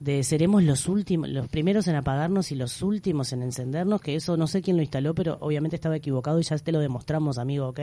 de 0.00 0.22
seremos 0.24 0.64
los 0.64 0.88
últimos, 0.88 1.28
los 1.28 1.46
primeros 1.48 1.86
en 1.86 1.94
apagarnos 1.94 2.50
y 2.52 2.54
los 2.54 2.80
últimos 2.82 3.34
en 3.34 3.42
encendernos, 3.42 4.00
que 4.00 4.16
eso 4.16 4.38
no 4.38 4.46
sé 4.46 4.62
quién 4.62 4.76
lo 4.76 4.82
instaló, 4.82 5.14
pero 5.14 5.36
obviamente 5.40 5.76
estaba 5.76 5.96
equivocado 5.96 6.40
y 6.40 6.42
ya 6.42 6.56
te 6.56 6.72
lo 6.72 6.80
demostramos, 6.80 7.36
amigo, 7.36 7.68
¿ok? 7.68 7.80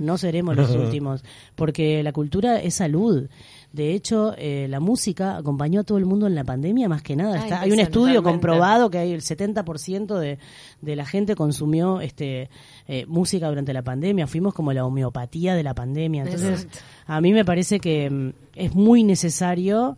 No 0.00 0.16
seremos 0.16 0.56
los 0.56 0.70
últimos, 0.74 1.22
porque 1.54 2.02
la 2.02 2.12
cultura 2.12 2.60
es 2.60 2.74
salud. 2.74 3.28
De 3.72 3.94
hecho, 3.94 4.34
eh, 4.38 4.66
la 4.68 4.80
música 4.80 5.36
acompañó 5.36 5.82
a 5.82 5.84
todo 5.84 5.98
el 5.98 6.06
mundo 6.06 6.26
en 6.26 6.34
la 6.34 6.44
pandemia, 6.44 6.88
más 6.88 7.02
que 7.02 7.14
nada. 7.14 7.38
Está, 7.38 7.60
hay 7.60 7.70
un 7.70 7.78
estudio 7.78 8.22
comprobado 8.22 8.90
que 8.90 8.98
hay 8.98 9.12
el 9.12 9.20
70% 9.20 10.18
de, 10.18 10.38
de 10.80 10.96
la 10.96 11.04
gente 11.04 11.36
consumió 11.36 12.00
este 12.00 12.48
eh, 12.88 13.04
música 13.06 13.48
durante 13.48 13.72
la 13.72 13.82
pandemia. 13.82 14.26
Fuimos 14.26 14.54
como 14.54 14.72
la 14.72 14.84
homeopatía 14.84 15.54
de 15.54 15.62
la 15.62 15.74
pandemia. 15.74 16.22
Entonces, 16.22 16.64
Exacto. 16.64 16.78
a 17.06 17.20
mí 17.20 17.32
me 17.32 17.44
parece 17.44 17.78
que 17.78 18.10
mm, 18.10 18.32
es 18.56 18.74
muy 18.74 19.04
necesario. 19.04 19.96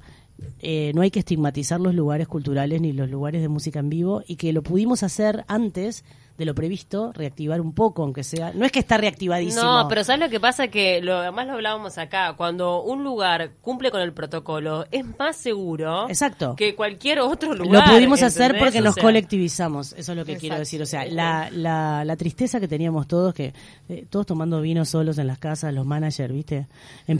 Eh, 0.60 0.92
no 0.94 1.02
hay 1.02 1.10
que 1.10 1.20
estigmatizar 1.20 1.80
los 1.80 1.94
lugares 1.94 2.28
culturales 2.28 2.80
ni 2.80 2.92
los 2.92 3.10
lugares 3.10 3.42
de 3.42 3.48
música 3.48 3.80
en 3.80 3.88
vivo 3.88 4.22
y 4.26 4.36
que 4.36 4.52
lo 4.52 4.62
pudimos 4.62 5.02
hacer 5.02 5.44
antes 5.48 6.04
de 6.42 6.46
lo 6.46 6.54
previsto, 6.54 7.12
reactivar 7.12 7.60
un 7.60 7.72
poco, 7.72 8.02
aunque 8.02 8.24
sea. 8.24 8.52
No 8.52 8.64
es 8.66 8.72
que 8.72 8.80
está 8.80 8.96
reactivadísimo. 8.98 9.62
No, 9.62 9.88
pero 9.88 10.02
¿sabes 10.04 10.20
lo 10.20 10.28
que 10.28 10.40
pasa? 10.40 10.68
Que 10.68 11.00
lo 11.00 11.18
además 11.18 11.46
lo 11.46 11.52
hablábamos 11.54 11.98
acá. 11.98 12.34
Cuando 12.36 12.82
un 12.82 13.04
lugar 13.04 13.52
cumple 13.60 13.90
con 13.90 14.00
el 14.00 14.12
protocolo, 14.12 14.86
es 14.90 15.04
más 15.18 15.36
seguro 15.36 16.08
Exacto. 16.08 16.54
que 16.56 16.74
cualquier 16.74 17.20
otro 17.20 17.54
Lo 17.54 17.64
lugar. 17.64 17.88
pudimos 17.90 18.22
hacer 18.22 18.58
porque 18.58 18.80
O 18.80 18.82
nos 18.82 18.94
sea, 18.94 19.02
colectivizamos, 19.02 19.92
eso 19.96 20.12
es 20.12 20.18
lo 20.18 20.24
que 20.24 20.36
quiero 20.36 20.58
decir. 20.58 20.82
O 20.82 20.86
sea, 20.86 21.04
la, 21.06 21.48
la, 21.52 22.04
la 22.04 22.16
tristeza 22.16 22.58
que 22.60 22.68
teníamos 22.68 23.06
todos, 23.06 23.32
que 23.34 23.52
eh, 23.88 24.06
todos 24.10 24.26
tomando 24.26 24.60
vino 24.60 24.84
solos 24.84 25.18
en 25.18 25.26
las 25.26 25.38
casas, 25.38 25.72
los 25.72 25.86
managers, 25.86 26.32
¿viste? 26.32 26.66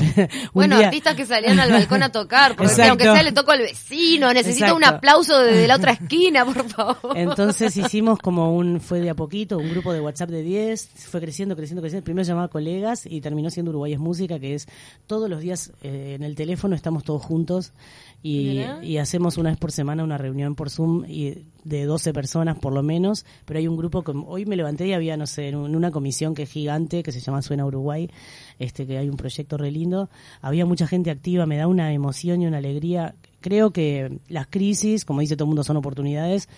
Bueno, 0.52 0.76
día- 0.76 0.86
artistas 0.86 1.14
que 1.14 1.26
salían 1.26 1.58
al 1.60 1.70
balcón 1.70 2.02
a 2.02 2.10
tocar, 2.10 2.56
porque 2.56 2.72
Exacto. 2.72 2.90
aunque 2.90 3.04
sea 3.04 3.22
le 3.22 3.32
toco 3.32 3.52
al 3.52 3.60
vecino, 3.60 4.32
necesito 4.32 4.74
un 4.74 4.84
aplauso 4.84 5.38
desde 5.38 5.66
la 5.66 5.76
otra 5.76 5.92
esquina, 5.92 6.44
por 6.44 6.68
favor. 6.68 7.16
Entonces 7.16 7.76
hicimos 7.76 8.18
como 8.18 8.54
un, 8.54 8.80
fue 8.80 9.00
de 9.00 9.10
a 9.12 9.16
poquito, 9.16 9.58
un 9.58 9.70
grupo 9.70 9.92
de 9.92 10.00
WhatsApp 10.00 10.30
de 10.30 10.42
10, 10.42 10.88
fue 10.96 11.20
creciendo, 11.20 11.56
creciendo, 11.56 11.80
creciendo. 11.82 12.04
Primero 12.04 12.24
se 12.24 12.30
llamaba 12.30 12.48
Colegas 12.48 13.06
y 13.06 13.20
terminó 13.20 13.50
siendo 13.50 13.70
Uruguay 13.70 13.92
es 13.92 13.98
Música, 13.98 14.38
que 14.38 14.54
es 14.54 14.66
todos 15.06 15.30
los 15.30 15.40
días 15.40 15.72
eh, 15.82 16.14
en 16.16 16.22
el 16.22 16.34
teléfono 16.34 16.74
estamos 16.74 17.04
todos 17.04 17.22
juntos 17.22 17.72
y, 18.22 18.62
hacemos 18.98 19.36
una 19.36 19.50
vez 19.50 19.58
por 19.58 19.72
semana 19.72 20.04
una 20.04 20.16
reunión 20.16 20.54
por 20.54 20.70
Zoom 20.70 21.04
y 21.08 21.44
de 21.64 21.84
12 21.86 22.12
personas 22.12 22.58
por 22.58 22.72
lo 22.72 22.82
menos, 22.82 23.24
pero 23.44 23.58
hay 23.58 23.66
un 23.66 23.76
grupo, 23.76 24.02
que 24.02 24.12
hoy 24.12 24.46
me 24.46 24.56
levanté 24.56 24.86
y 24.86 24.92
había, 24.92 25.16
no 25.16 25.26
sé, 25.26 25.48
en 25.48 25.56
un- 25.56 25.74
una 25.74 25.90
comisión 25.90 26.34
que 26.34 26.44
es 26.44 26.50
gigante, 26.50 27.02
que 27.02 27.10
se 27.12 27.20
llama 27.20 27.42
Suena 27.42 27.66
Uruguay, 27.66 28.08
este 28.58 28.86
que 28.86 28.98
hay 28.98 29.08
un 29.08 29.16
proyecto 29.16 29.56
re 29.56 29.70
lindo, 29.70 30.08
había 30.40 30.66
mucha 30.66 30.86
gente 30.86 31.10
activa, 31.10 31.46
me 31.46 31.56
da 31.56 31.66
una 31.66 31.92
emoción 31.92 32.42
y 32.42 32.46
una 32.46 32.58
alegría. 32.58 33.14
Creo 33.40 33.72
que 33.72 34.18
las 34.28 34.46
crisis, 34.46 35.04
como 35.04 35.20
dice 35.20 35.34
todo 35.36 35.46
el 35.46 35.48
mundo, 35.48 35.64
son 35.64 35.76
oportunidades, 35.76 36.48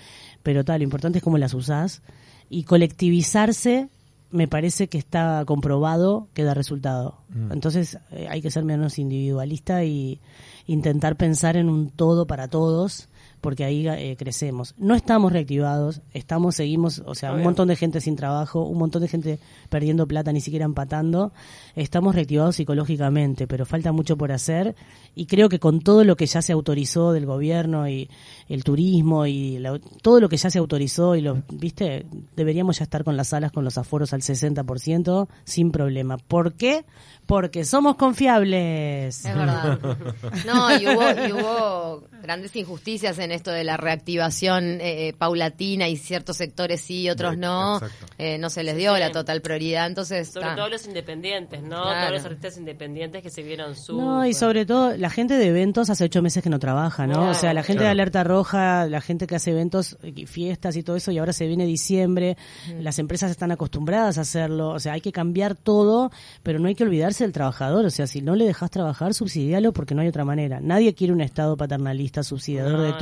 pero 0.43 0.65
tal, 0.65 0.81
lo 0.81 0.85
importante 0.85 1.19
es 1.19 1.25
cómo 1.25 1.39
las 1.39 1.55
usás 1.55 2.03
y 2.51 2.65
colectivizarse 2.65 3.89
me 4.31 4.49
parece 4.49 4.89
que 4.89 4.99
está 4.99 5.45
comprobado 5.47 6.27
que 6.35 6.43
da 6.43 6.55
resultado. 6.55 7.19
Entonces 7.53 7.99
eh, 8.11 8.27
hay 8.29 8.43
que 8.43 8.51
ser 8.51 8.65
menos 8.65 8.99
individualista 8.99 9.85
y 9.85 10.21
intentar 10.67 11.15
pensar 11.15 11.57
en 11.57 11.69
un 11.69 11.89
todo 11.89 12.27
para 12.27 12.49
todos, 12.49 13.09
porque 13.45 13.63
ahí 13.65 13.87
eh, 13.87 14.17
crecemos. 14.19 14.75
No 14.79 14.95
estamos 14.95 15.31
reactivados, 15.33 16.01
estamos, 16.15 16.55
seguimos, 16.57 17.03
o 17.05 17.15
sea, 17.15 17.35
un 17.35 17.43
montón 17.43 17.69
de 17.69 17.77
gente 17.77 18.01
sin 18.01 18.17
trabajo, 18.17 18.63
un 18.65 18.79
montón 18.79 19.03
de 19.03 19.09
gente 19.09 19.39
perdiendo 19.69 20.07
plata, 20.09 20.33
ni 20.33 20.41
siquiera 20.41 20.65
empatando. 20.65 21.33
Estamos 21.77 22.15
reactivados 22.15 22.57
psicológicamente, 22.57 23.47
pero 23.47 23.67
falta 23.67 23.93
mucho 23.93 24.17
por 24.17 24.33
hacer 24.33 24.75
y 25.15 25.27
creo 25.27 25.49
que 25.51 25.59
con 25.59 25.81
todo 25.81 26.05
lo 26.05 26.17
que 26.17 26.25
ya 26.27 26.41
se 26.41 26.53
autorizó 26.53 27.13
del 27.13 27.27
gobierno 27.27 27.87
y 27.87 28.09
el 28.49 28.65
turismo 28.65 29.27
y 29.27 29.59
la- 29.59 29.79
todo 30.01 30.21
lo 30.21 30.29
que 30.31 30.39
ya 30.39 30.49
se 30.49 30.59
autorizó 30.59 31.15
y 31.15 31.21
los, 31.21 31.39
viste, 31.53 32.07
deberíamos 32.37 32.79
ya 32.79 32.85
estar 32.85 33.05
con 33.05 33.17
las 33.17 33.29
salas 33.29 33.53
con 33.53 33.63
los 33.65 33.77
aforos 33.77 34.13
al 34.15 34.23
60% 34.23 35.29
sin 35.45 35.71
problema. 35.71 36.17
¿Por 36.17 36.55
qué? 36.55 36.85
Porque 37.27 37.65
somos 37.65 37.97
confiables. 37.97 39.25
Es 39.25 39.35
verdad. 39.35 39.79
No, 40.47 40.75
y 40.79 40.87
hubo, 40.87 41.03
y 41.29 41.33
hubo 41.33 42.05
grandes 42.23 42.55
injusticias 42.57 43.19
en 43.19 43.33
esto 43.35 43.51
de 43.51 43.65
la 43.65 43.77
reactivación 43.77 44.81
eh, 44.81 45.09
eh, 45.09 45.13
paulatina 45.13 45.89
y 45.89 45.97
ciertos 45.97 46.37
sectores 46.37 46.81
sí, 46.81 47.09
otros 47.11 47.37
no. 47.37 47.77
Exacto. 47.77 48.07
Eh, 48.19 48.39
no 48.39 48.51
se 48.51 48.63
les 48.63 48.77
dio 48.77 48.95
Sí. 48.95 49.01
la 49.01 49.11
total 49.13 49.41
prioridad. 49.43 49.87
Entonces, 49.87 50.31
Sobre 50.31 50.47
ta. 50.47 50.57
todo 50.57 50.69
los 50.69 50.87
independientes, 50.87 51.63
¿no? 51.63 51.83
Claro. 51.83 52.01
Todos 52.09 52.13
los 52.13 52.25
artistas 52.25 52.57
independientes 52.59 53.23
que 53.23 53.31
se 53.31 53.43
vieron 53.43 53.75
su. 53.77 53.97
No, 54.01 54.25
y 54.27 54.35
sobre 54.35 54.67
todo 54.67 54.97
la 54.97 55.11
gente 55.11 55.35
de 55.35 55.47
eventos 55.49 55.91
hace 55.91 56.05
ocho 56.05 56.23
meses 56.23 56.43
que 56.43 56.51
no 56.51 56.59
trabaja, 56.59 57.07
¿no? 57.07 57.15
Claro. 57.15 57.31
o 57.31 57.35
sea, 57.35 57.53
la 57.55 57.63
gente 57.63 57.83
de. 57.85 57.89
Alerta 57.91 58.25
Roja, 58.25 58.87
la 58.87 59.01
gente 59.01 59.27
que 59.27 59.37
hace 59.37 59.51
eventos, 59.53 59.97
y 60.03 60.27
fiestas 60.27 60.77
y 60.77 60.83
todo 60.83 60.97
eso, 60.97 61.11
y 61.13 61.19
ahora 61.19 61.33
se 61.33 61.47
viene 61.47 61.65
diciembre, 61.67 62.37
las 62.81 62.99
empresas 62.99 63.31
están 63.31 63.53
acostumbradas 63.53 64.19
a 64.19 64.23
hacerlo, 64.23 64.71
o 64.71 64.81
sea, 64.81 64.95
hay 64.95 65.01
que 65.01 65.13
cambiar 65.13 65.55
todo, 65.55 66.11
pero 66.43 66.59
no 66.59 66.69
hay 66.69 66.75
que 66.75 66.85
olvidarse 66.85 67.25
del 67.25 67.33
trabajador, 67.33 67.85
o 67.87 67.91
sea, 67.91 68.07
si 68.07 68.21
no 68.21 68.35
le 68.37 68.45
dejas 68.47 68.71
trabajar, 68.71 69.15
subsidialo 69.15 69.73
porque 69.73 69.95
no 69.95 70.03
hay 70.03 70.09
otra 70.09 70.25
manera. 70.25 70.61
Nadie 70.61 70.95
quiere 70.95 71.13
un 71.13 71.21
Estado 71.21 71.57
paternalista, 71.57 72.23
subsidiador 72.23 72.73
No, 72.73 72.83
de 72.83 72.91
no. 72.91 72.99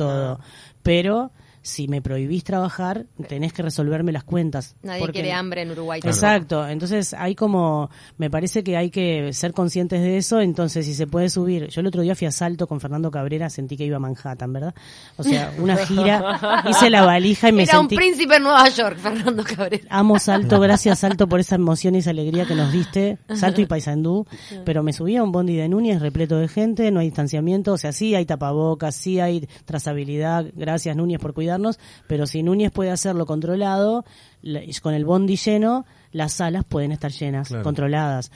Pero 0.83 1.31
si 1.63 1.87
me 1.87 2.01
prohibís 2.01 2.43
trabajar, 2.43 3.05
tenés 3.29 3.53
que 3.53 3.63
resolverme 3.63 4.11
las 4.11 4.25
cuentas. 4.25 4.75
nadie 4.83 4.99
porque- 4.99 5.13
quiere 5.13 5.31
hambre 5.31 5.61
en 5.61 5.71
Uruguay. 5.71 6.01
tampoco. 6.01 6.15
Exacto, 6.15 6.67
entonces 6.67 7.13
hay 7.13 7.35
como, 7.35 7.89
me 8.17 8.29
parece 8.29 8.63
que 8.65 8.75
hay 8.75 8.89
que 8.91 9.31
ser 9.31 9.53
conscientes 9.53 10.01
de 10.01 10.17
eso, 10.17 10.41
entonces 10.41 10.85
si 10.85 10.93
se 10.93 11.07
puede 11.07 11.29
subir, 11.29 11.69
yo 11.69 11.79
el 11.79 11.87
otro 11.87 12.01
día 12.01 12.15
fui 12.15 12.27
a 12.27 12.31
Salto 12.31 12.67
con 12.67 12.81
Fernando 12.81 13.09
Cabrera, 13.09 13.49
sentí 13.49 13.77
que 13.77 13.85
iba 13.85 13.95
a 13.95 13.99
Manhattan, 13.99 14.51
¿verdad? 14.51 14.75
O 15.15 15.23
sea, 15.23 15.53
una 15.57 15.77
gira, 15.77 16.63
hice 16.69 16.89
la 16.89 17.05
valija 17.05 17.47
y 17.47 17.53
me 17.53 17.63
Era 17.63 17.79
un 17.79 17.87
príncipe 17.87 18.35
en 18.35 18.43
Nueva 18.43 18.67
York, 18.67 18.97
Fernando 18.97 19.43
Cabrera. 19.43 19.85
Amo 19.89 20.19
Salto, 20.19 20.59
gracias 20.59 20.99
Salto 20.99 21.29
por 21.29 21.39
esa 21.39 21.55
emoción 21.55 21.95
y 21.95 21.99
esa 21.99 22.09
alegría 22.09 22.45
que 22.45 22.55
nos 22.55 22.73
diste, 22.73 23.19
Salto 23.33 23.61
y 23.61 23.65
Paysandú, 23.65 24.27
pero 24.65 24.83
me 24.83 24.91
subí 24.91 25.15
a 25.15 25.23
un 25.23 25.31
bondi 25.31 25.55
de 25.55 25.69
Núñez 25.69 26.01
repleto 26.01 26.37
de 26.37 26.49
gente, 26.49 26.91
no 26.91 26.99
hay 26.99 27.07
distanciamiento, 27.07 27.71
o 27.71 27.77
sea, 27.77 27.93
sí 27.93 28.15
hay 28.15 28.25
tapabocas, 28.25 28.95
sí 28.95 29.21
hay 29.21 29.47
trazabilidad, 29.63 30.45
gracias 30.53 30.95
Núñez 30.97 31.19
por 31.19 31.33
pero 32.07 32.25
si 32.27 32.43
Núñez 32.43 32.71
puede 32.71 32.91
hacerlo 32.91 33.25
controlado, 33.25 34.05
la- 34.41 34.61
con 34.81 34.93
el 34.93 35.05
bondi 35.05 35.35
lleno, 35.37 35.85
las 36.11 36.33
salas 36.33 36.63
pueden 36.65 36.91
estar 36.91 37.11
llenas, 37.11 37.47
Claro. 37.49 37.63
controladas. 37.63 38.31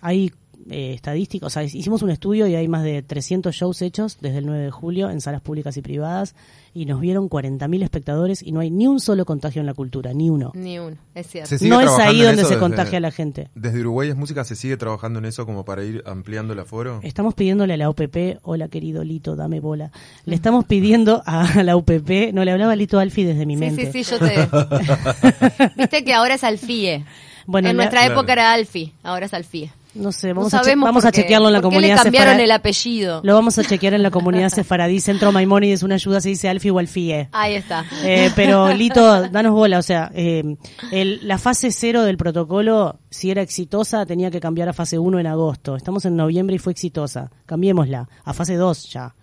Hay 0.00 0.32
eh, 0.70 0.92
estadísticas, 0.94 1.46
o 1.46 1.50
sea, 1.50 1.62
hicimos 1.64 2.02
un 2.02 2.10
estudio 2.10 2.46
y 2.46 2.54
hay 2.54 2.68
más 2.68 2.82
de 2.84 3.02
300 3.02 3.54
shows 3.54 3.82
hechos 3.82 4.18
desde 4.20 4.38
el 4.38 4.46
9 4.46 4.64
de 4.64 4.70
julio 4.70 5.10
en 5.10 5.20
salas 5.20 5.40
públicas 5.40 5.76
y 5.76 5.82
privadas 5.82 6.34
y 6.72 6.86
nos 6.86 7.00
vieron 7.00 7.28
40.000 7.28 7.82
espectadores 7.82 8.42
y 8.42 8.52
no 8.52 8.60
hay 8.60 8.70
ni 8.70 8.86
un 8.86 9.00
solo 9.00 9.24
contagio 9.24 9.58
en 9.60 9.66
la 9.66 9.74
cultura, 9.74 10.12
ni 10.14 10.30
uno. 10.30 10.52
Ni 10.54 10.78
uno, 10.78 10.96
es 11.16 11.26
cierto. 11.26 11.56
No 11.62 11.80
es 11.80 11.90
ahí 11.98 12.22
donde 12.22 12.44
se 12.44 12.50
desde- 12.50 12.60
contagia 12.60 13.00
la 13.00 13.10
gente. 13.10 13.48
Desde 13.56 13.80
Uruguay 13.80 14.08
es 14.10 14.16
música 14.16 14.44
se 14.44 14.54
sigue 14.54 14.76
trabajando 14.76 15.18
en 15.18 15.24
eso 15.24 15.44
como 15.46 15.64
para 15.64 15.84
ir 15.84 16.02
ampliando 16.06 16.52
el 16.52 16.60
aforo. 16.60 17.00
Estamos 17.02 17.34
pidiéndole 17.34 17.74
a 17.74 17.76
la 17.76 17.90
UPP, 17.90 18.38
hola 18.42 18.68
querido 18.68 19.02
Lito, 19.02 19.34
dame 19.34 19.58
bola. 19.60 19.90
Le 20.24 20.34
estamos 20.36 20.64
pidiendo 20.64 21.22
a 21.26 21.62
la 21.64 21.76
UPP, 21.76 22.32
no 22.32 22.44
le 22.44 22.52
hablaba 22.52 22.76
Lito 22.76 23.00
Alfi 23.00 23.24
desde 23.24 23.44
mi 23.46 23.54
Sí, 23.54 23.60
mente. 23.60 23.90
sí, 23.92 24.04
sí, 24.04 24.10
yo 24.12 24.18
te... 24.20 24.48
Viste 25.76 26.04
que 26.04 26.14
ahora 26.14 26.34
es 26.34 26.44
Alfie. 26.44 27.04
Bueno, 27.46 27.68
en 27.70 27.76
nuestra 27.76 28.00
Claro. 28.00 28.14
época 28.14 28.32
era 28.34 28.52
Alfie, 28.52 28.92
ahora 29.02 29.26
es 29.26 29.34
Alfie. 29.34 29.72
No 29.94 30.12
sé, 30.12 30.28
No 30.28 30.36
vamos, 30.36 30.54
a, 30.54 30.60
che- 30.62 30.76
vamos 30.76 31.04
a 31.04 31.10
chequearlo 31.10 31.48
en 31.48 31.52
la 31.54 31.60
¿Por 31.60 31.70
qué 31.70 31.74
comunidad 31.76 31.96
le 31.96 32.02
cambiaron 32.04 32.38
el 32.40 32.50
apellido? 32.52 33.20
Lo 33.24 33.34
vamos 33.34 33.58
a 33.58 33.64
chequear 33.64 33.94
en 33.94 34.02
la 34.04 34.10
comunidad 34.12 34.48
sefaradí, 34.48 35.00
Centro 35.00 35.32
Maimónides, 35.32 35.82
una 35.82 35.96
ayuda 35.96 36.20
se 36.20 36.28
dice 36.28 36.48
Alfi 36.48 36.70
o 36.70 36.78
Alfie. 36.78 37.28
Ahí 37.32 37.54
está. 37.54 37.84
Eh, 38.04 38.30
pero 38.36 38.72
Lito, 38.72 39.28
danos 39.28 39.52
bola, 39.52 39.78
o 39.78 39.82
sea, 39.82 40.10
eh, 40.14 40.56
el- 40.92 41.26
la 41.26 41.38
fase 41.38 41.72
cero 41.72 42.02
del 42.04 42.16
protocolo, 42.16 43.00
si 43.10 43.30
era 43.32 43.42
exitosa, 43.42 44.06
tenía 44.06 44.30
que 44.30 44.38
cambiar 44.38 44.68
a 44.68 44.72
fase 44.72 44.98
1 44.98 45.18
en 45.18 45.26
agosto. 45.26 45.74
Estamos 45.74 46.04
en 46.04 46.14
noviembre 46.14 46.54
y 46.56 46.58
fue 46.58 46.72
exitosa. 46.72 47.30
Cambiémosla, 47.46 48.08
a 48.24 48.32
fase 48.32 48.54
2 48.54 48.90
ya. 48.92 49.14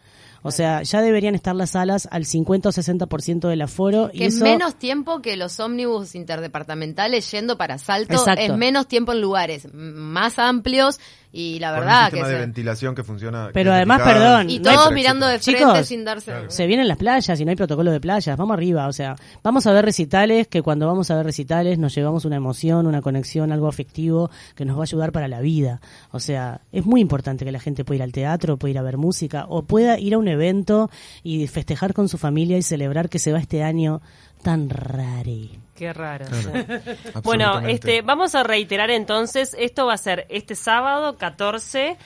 O 0.47 0.51
sea, 0.51 0.81
ya 0.83 1.01
deberían 1.01 1.35
estar 1.35 1.55
las 1.55 1.71
salas 1.71 2.07
al 2.11 2.25
50 2.25 2.69
o 2.69 2.71
60% 2.71 3.47
del 3.47 3.61
aforo. 3.61 4.09
y 4.13 4.19
Que 4.19 4.25
eso, 4.27 4.43
menos 4.43 4.75
tiempo 4.75 5.21
que 5.21 5.35
los 5.37 5.59
ómnibus 5.59 6.15
interdepartamentales 6.15 7.29
yendo 7.31 7.57
para 7.57 7.77
Salto, 7.77 8.13
Exacto. 8.13 8.41
es 8.41 8.57
menos 8.57 8.87
tiempo 8.87 9.11
en 9.11 9.21
lugares 9.21 9.67
más 9.73 10.39
amplios 10.39 10.99
y 11.31 11.59
la 11.59 11.71
Con 11.71 11.79
verdad 11.81 12.03
un 12.05 12.09
que 12.09 12.11
sistema 12.15 12.27
de 12.29 12.33
se- 12.35 12.39
ventilación 12.39 12.95
que 12.95 13.03
funciona. 13.03 13.49
Pero 13.53 13.71
que 13.71 13.75
además, 13.75 14.01
perdón, 14.01 14.49
y 14.49 14.59
no 14.59 14.69
hay- 14.69 14.75
todos 14.75 14.87
etcétera, 14.87 14.95
mirando 14.95 15.27
de 15.27 15.39
frente 15.39 15.59
Chicos, 15.61 15.87
sin 15.87 16.05
darse 16.05 16.33
se 16.47 16.67
vienen 16.67 16.87
las 16.87 16.97
playas 16.97 17.39
y 17.39 17.45
no 17.45 17.49
hay 17.51 17.55
protocolo 17.55 17.91
de 17.91 17.99
playas, 17.99 18.37
vamos 18.37 18.53
arriba, 18.55 18.87
o 18.87 18.93
sea, 18.93 19.15
vamos 19.43 19.67
a 19.67 19.73
ver 19.73 19.85
recitales, 19.85 20.47
que 20.47 20.61
cuando 20.61 20.87
vamos 20.87 21.11
a 21.11 21.15
ver 21.15 21.25
recitales 21.25 21.77
nos 21.77 21.93
llevamos 21.93 22.25
una 22.25 22.37
emoción, 22.37 22.87
una 22.87 23.01
conexión, 23.01 23.51
algo 23.51 23.67
afectivo 23.67 24.29
que 24.55 24.65
nos 24.65 24.77
va 24.77 24.81
a 24.81 24.83
ayudar 24.83 25.11
para 25.11 25.27
la 25.27 25.41
vida. 25.41 25.81
O 26.11 26.19
sea, 26.19 26.61
es 26.71 26.85
muy 26.85 27.01
importante 27.01 27.45
que 27.45 27.51
la 27.51 27.59
gente 27.59 27.83
pueda 27.85 27.97
ir 27.97 28.03
al 28.03 28.11
teatro, 28.11 28.57
pueda 28.57 28.71
ir 28.71 28.77
a 28.79 28.81
ver 28.83 28.97
música, 28.97 29.45
o 29.49 29.63
pueda 29.63 29.99
ir 29.99 30.13
a 30.13 30.17
un 30.17 30.27
evento 30.27 30.89
y 31.23 31.47
festejar 31.47 31.93
con 31.93 32.09
su 32.09 32.17
familia 32.17 32.57
y 32.57 32.61
celebrar 32.61 33.09
que 33.09 33.19
se 33.19 33.31
va 33.31 33.39
este 33.39 33.63
año 33.63 34.01
tan 34.41 34.69
rare. 34.69 35.49
Qué 35.75 35.93
raro. 35.93 36.25
Claro, 36.25 36.81
sí. 36.83 36.91
Bueno, 37.23 37.59
este, 37.67 38.01
vamos 38.01 38.33
a 38.35 38.43
reiterar 38.43 38.89
entonces, 38.89 39.55
esto 39.59 39.85
va 39.85 39.93
a 39.93 39.97
ser 39.97 40.25
este 40.29 40.55
sábado 40.55 41.17
14 41.17 41.97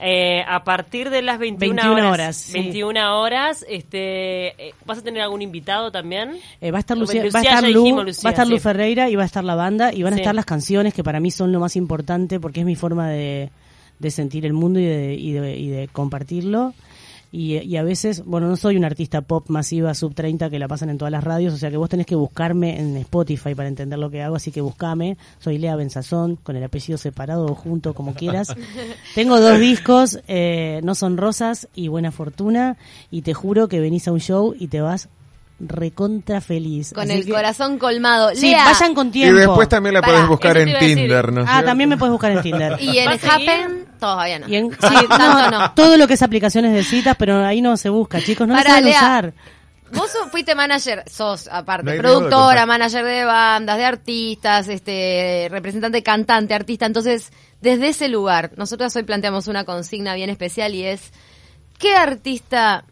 Eh, 0.00 0.42
a 0.48 0.64
partir 0.64 1.08
de 1.08 1.22
las 1.22 1.38
21, 1.38 1.76
21 1.76 1.92
horas, 1.94 2.12
horas, 2.12 2.36
sí. 2.36 2.52
21 2.54 3.16
horas, 3.20 3.64
este, 3.68 4.48
eh, 4.70 4.74
¿vas 4.84 4.98
a 4.98 5.02
tener 5.02 5.22
algún 5.22 5.40
invitado 5.40 5.92
también? 5.92 6.36
Eh, 6.60 6.72
va 6.72 6.78
a 6.78 6.80
estar, 6.80 6.98
Lucía, 6.98 7.22
Lucía, 7.22 7.32
va 7.32 7.38
a 7.38 7.42
estar 7.54 7.62
ya 7.64 7.70
Lu, 7.70 7.82
dijimos 7.84 8.04
Lucía, 8.04 8.22
va 8.24 8.30
a 8.30 8.32
estar 8.32 8.48
Lu 8.48 8.56
sí. 8.56 8.60
Ferreira 8.60 9.08
y 9.08 9.14
va 9.14 9.22
a 9.22 9.26
estar 9.26 9.44
la 9.44 9.54
banda 9.54 9.92
y 9.94 10.02
van 10.02 10.12
a 10.14 10.16
Sí. 10.16 10.22
estar 10.22 10.34
las 10.34 10.46
canciones 10.46 10.94
que 10.94 11.04
para 11.04 11.20
mí 11.20 11.30
son 11.30 11.52
lo 11.52 11.60
más 11.60 11.76
importante 11.76 12.40
porque 12.40 12.60
es 12.60 12.66
mi 12.66 12.74
forma 12.74 13.08
de, 13.08 13.50
de 14.00 14.10
sentir 14.10 14.44
el 14.46 14.52
mundo 14.52 14.80
y 14.80 14.84
de, 14.84 15.14
y 15.14 15.32
de, 15.32 15.56
y 15.56 15.68
de 15.68 15.86
compartirlo. 15.86 16.74
Y, 17.36 17.58
y 17.58 17.76
a 17.78 17.82
veces, 17.82 18.24
bueno, 18.24 18.46
no 18.46 18.56
soy 18.56 18.76
una 18.76 18.86
artista 18.86 19.20
pop 19.22 19.46
masiva 19.48 19.92
sub 19.94 20.14
30 20.14 20.50
que 20.50 20.58
la 20.60 20.68
pasan 20.68 20.88
en 20.90 20.98
todas 20.98 21.10
las 21.10 21.24
radios, 21.24 21.52
o 21.52 21.56
sea 21.56 21.68
que 21.68 21.76
vos 21.76 21.88
tenés 21.88 22.06
que 22.06 22.14
buscarme 22.14 22.78
en 22.78 22.96
Spotify 22.98 23.56
para 23.56 23.66
entender 23.66 23.98
lo 23.98 24.08
que 24.08 24.22
hago, 24.22 24.36
así 24.36 24.52
que 24.52 24.60
buscame. 24.60 25.16
Soy 25.40 25.58
Lea 25.58 25.74
Benzazón, 25.74 26.36
con 26.36 26.54
el 26.54 26.62
apellido 26.62 26.96
separado 26.96 27.46
o 27.46 27.54
junto, 27.56 27.92
como 27.92 28.14
quieras. 28.14 28.54
Tengo 29.16 29.40
dos 29.40 29.58
discos, 29.58 30.20
eh, 30.28 30.80
No 30.84 30.94
son 30.94 31.16
rosas 31.16 31.66
y 31.74 31.88
Buena 31.88 32.12
Fortuna, 32.12 32.76
y 33.10 33.22
te 33.22 33.34
juro 33.34 33.66
que 33.66 33.80
venís 33.80 34.06
a 34.06 34.12
un 34.12 34.20
show 34.20 34.54
y 34.56 34.68
te 34.68 34.80
vas 34.80 35.08
recontra 35.60 36.40
feliz. 36.40 36.92
Con 36.92 37.04
Así 37.04 37.12
el 37.12 37.24
que- 37.26 37.32
corazón 37.32 37.78
colmado. 37.78 38.30
Sí, 38.34 38.50
Lea, 38.50 38.64
vayan 38.64 38.94
con 38.94 39.08
Y 39.08 39.10
tiempo. 39.12 39.38
después 39.40 39.68
también 39.68 39.94
la 39.94 40.00
Pará, 40.00 40.12
podés 40.14 40.28
buscar 40.28 40.56
en. 40.58 40.78
Tinder, 40.78 41.32
¿no? 41.32 41.44
Ah, 41.46 41.62
también 41.64 41.88
me 41.88 41.96
puedes 41.96 42.12
buscar 42.12 42.32
en 42.32 42.42
Tinder. 42.42 42.76
Y 42.80 42.98
en 42.98 43.08
¿Va 43.08 43.12
a 43.12 43.18
seguir? 43.18 43.50
Happen, 43.50 43.83
todavía 43.98 44.38
no. 44.38 44.48
Y 44.48 44.56
en- 44.56 44.70
sí, 44.72 44.78
tanto 45.08 45.50
no, 45.50 45.72
todo 45.72 45.96
lo 45.96 46.06
que 46.06 46.14
es 46.14 46.22
aplicaciones 46.22 46.72
de 46.72 46.82
citas, 46.84 47.16
pero 47.18 47.44
ahí 47.44 47.60
no 47.62 47.76
se 47.76 47.88
busca, 47.88 48.20
chicos, 48.20 48.46
no 48.46 48.54
lo 48.54 48.58
Pará, 48.60 48.70
saben 48.70 48.84
Lea. 48.86 48.98
usar. 48.98 49.32
Vos 49.92 50.10
sos- 50.10 50.30
fuiste 50.30 50.54
manager, 50.54 51.04
sos 51.08 51.46
aparte, 51.48 51.84
No 51.86 51.92
de 51.92 51.98
productora, 51.98 52.66
manager 52.66 53.04
de 53.04 53.24
bandas, 53.24 53.76
de 53.78 53.84
artistas, 53.84 54.66
este, 54.68 55.46
representante 55.50 56.02
cantante, 56.02 56.52
artista. 56.54 56.86
Entonces, 56.86 57.30
desde 57.60 57.88
ese 57.88 58.08
lugar, 58.08 58.50
nosotros 58.56 58.94
hoy 58.96 59.04
planteamos 59.04 59.46
una 59.46 59.64
consigna 59.64 60.14
bien 60.14 60.30
especial 60.30 60.74
y 60.74 60.84
es, 60.84 61.12
¿qué 61.78 61.94
artista 61.94 62.84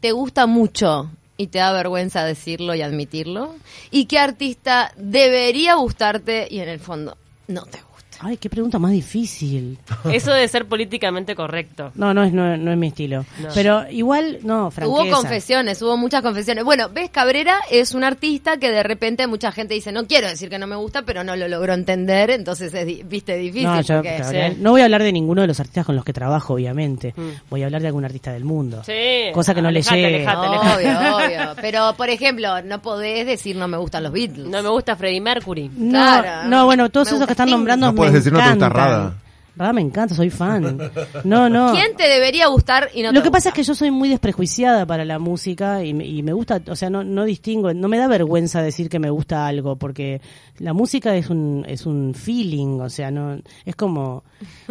te 0.00 0.12
gusta 0.12 0.46
mucho 0.46 1.10
y 1.38 1.46
te 1.46 1.58
da 1.60 1.72
vergüenza 1.72 2.24
decirlo 2.24 2.74
y 2.74 2.82
admitirlo? 2.82 3.54
¿Y 3.90 4.04
qué 4.04 4.18
artista 4.18 4.92
debería 4.96 5.76
gustarte 5.76 6.46
y 6.50 6.60
en 6.60 6.68
el 6.68 6.80
fondo 6.80 7.16
no 7.48 7.62
te 7.62 7.78
gusta? 7.78 7.89
Ay, 8.22 8.36
qué 8.36 8.50
pregunta 8.50 8.78
más 8.78 8.92
difícil. 8.92 9.78
Eso 10.12 10.32
de 10.32 10.46
ser 10.48 10.66
políticamente 10.66 11.34
correcto. 11.34 11.90
No, 11.94 12.12
no 12.14 12.22
es, 12.22 12.32
no, 12.32 12.56
no 12.56 12.70
es 12.72 12.76
mi 12.78 12.88
estilo. 12.88 13.24
No. 13.40 13.48
Pero 13.54 13.88
igual, 13.90 14.38
no, 14.42 14.70
franqueza. 14.70 15.02
Hubo 15.02 15.10
confesiones, 15.10 15.80
hubo 15.82 15.96
muchas 15.96 16.22
confesiones. 16.22 16.64
Bueno, 16.64 16.88
ves, 16.92 17.10
Cabrera 17.10 17.56
es 17.70 17.94
un 17.94 18.04
artista 18.04 18.58
que 18.58 18.70
de 18.70 18.82
repente 18.82 19.26
mucha 19.26 19.52
gente 19.52 19.74
dice, 19.74 19.92
no 19.92 20.06
quiero 20.06 20.28
decir 20.28 20.48
que 20.50 20.58
no 20.58 20.66
me 20.66 20.76
gusta, 20.76 21.02
pero 21.02 21.24
no 21.24 21.34
lo 21.36 21.48
logró 21.48 21.72
entender, 21.74 22.30
entonces 22.30 22.72
es, 22.74 23.08
viste, 23.08 23.36
difícil. 23.36 23.64
No, 23.68 23.80
yo, 23.80 23.96
porque- 23.96 24.18
Gabriel, 24.18 24.52
sí. 24.54 24.58
no 24.60 24.70
voy 24.72 24.80
a 24.80 24.84
hablar 24.84 25.02
de 25.02 25.12
ninguno 25.12 25.40
de 25.42 25.46
los 25.48 25.58
artistas 25.60 25.86
con 25.86 25.96
los 25.96 26.04
que 26.04 26.12
trabajo, 26.12 26.54
obviamente. 26.54 27.14
Mm. 27.16 27.28
Voy 27.50 27.62
a 27.62 27.66
hablar 27.66 27.80
de 27.82 27.88
algún 27.88 28.04
artista 28.04 28.32
del 28.32 28.44
mundo. 28.44 28.82
Sí. 28.84 29.30
Cosa 29.32 29.54
que 29.54 29.62
no 29.62 29.70
le 29.70 29.80
Alejate, 29.80 29.96
llegue. 30.00 30.26
alejate, 30.26 30.46
alejate. 30.46 30.86
Obvio, 30.86 31.16
obvio. 31.16 31.54
Pero, 31.60 31.94
por 31.96 32.10
ejemplo, 32.10 32.62
no 32.62 32.82
podés 32.82 33.26
decir 33.26 33.56
no 33.56 33.66
me 33.68 33.76
gustan 33.76 34.02
los 34.02 34.12
Beatles. 34.12 34.46
No 34.48 34.62
me 34.62 34.68
gusta 34.68 34.96
Freddie 34.96 35.20
Mercury. 35.20 35.70
No, 35.76 35.90
Claro. 35.90 36.48
no, 36.48 36.64
bueno, 36.66 36.88
todos 36.90 37.10
Me 37.10 37.16
esos 37.16 37.26
que 37.26 37.32
están 37.32 37.46
Sting. 37.48 37.56
nombrando 37.56 37.86
No 37.86 37.92
me 37.92 38.09
decir 38.12 38.32
no 38.32 38.38
te 38.38 38.44
gusta 38.50 38.66
encantan. 38.66 38.72
Rada. 38.72 39.72
Me 39.74 39.82
encanta, 39.82 40.14
soy 40.14 40.30
fan. 40.30 40.78
No, 41.24 41.50
no. 41.50 41.72
¿Quién 41.72 41.94
te 41.94 42.04
debería 42.08 42.46
gustar 42.46 42.88
y 42.94 43.02
no 43.02 43.12
Lo 43.12 43.20
te 43.20 43.24
que 43.24 43.30
pasa 43.30 43.50
es 43.50 43.54
que 43.54 43.62
yo 43.62 43.74
soy 43.74 43.90
muy 43.90 44.08
desprejuiciada 44.08 44.86
para 44.86 45.04
la 45.04 45.18
música 45.18 45.84
y 45.84 45.92
me, 45.92 46.06
y 46.06 46.22
me 46.22 46.32
gusta, 46.32 46.62
o 46.68 46.74
sea, 46.76 46.88
no, 46.88 47.04
no 47.04 47.24
distingo, 47.24 47.74
no 47.74 47.86
me 47.88 47.98
da 47.98 48.06
vergüenza 48.08 48.62
decir 48.62 48.88
que 48.88 48.98
me 48.98 49.10
gusta 49.10 49.46
algo, 49.46 49.76
porque 49.76 50.22
la 50.60 50.72
música 50.72 51.14
es 51.14 51.28
un, 51.28 51.66
es 51.68 51.84
un 51.84 52.14
feeling, 52.14 52.80
o 52.80 52.88
sea, 52.88 53.10
no, 53.10 53.38
es 53.66 53.76
como, 53.76 54.24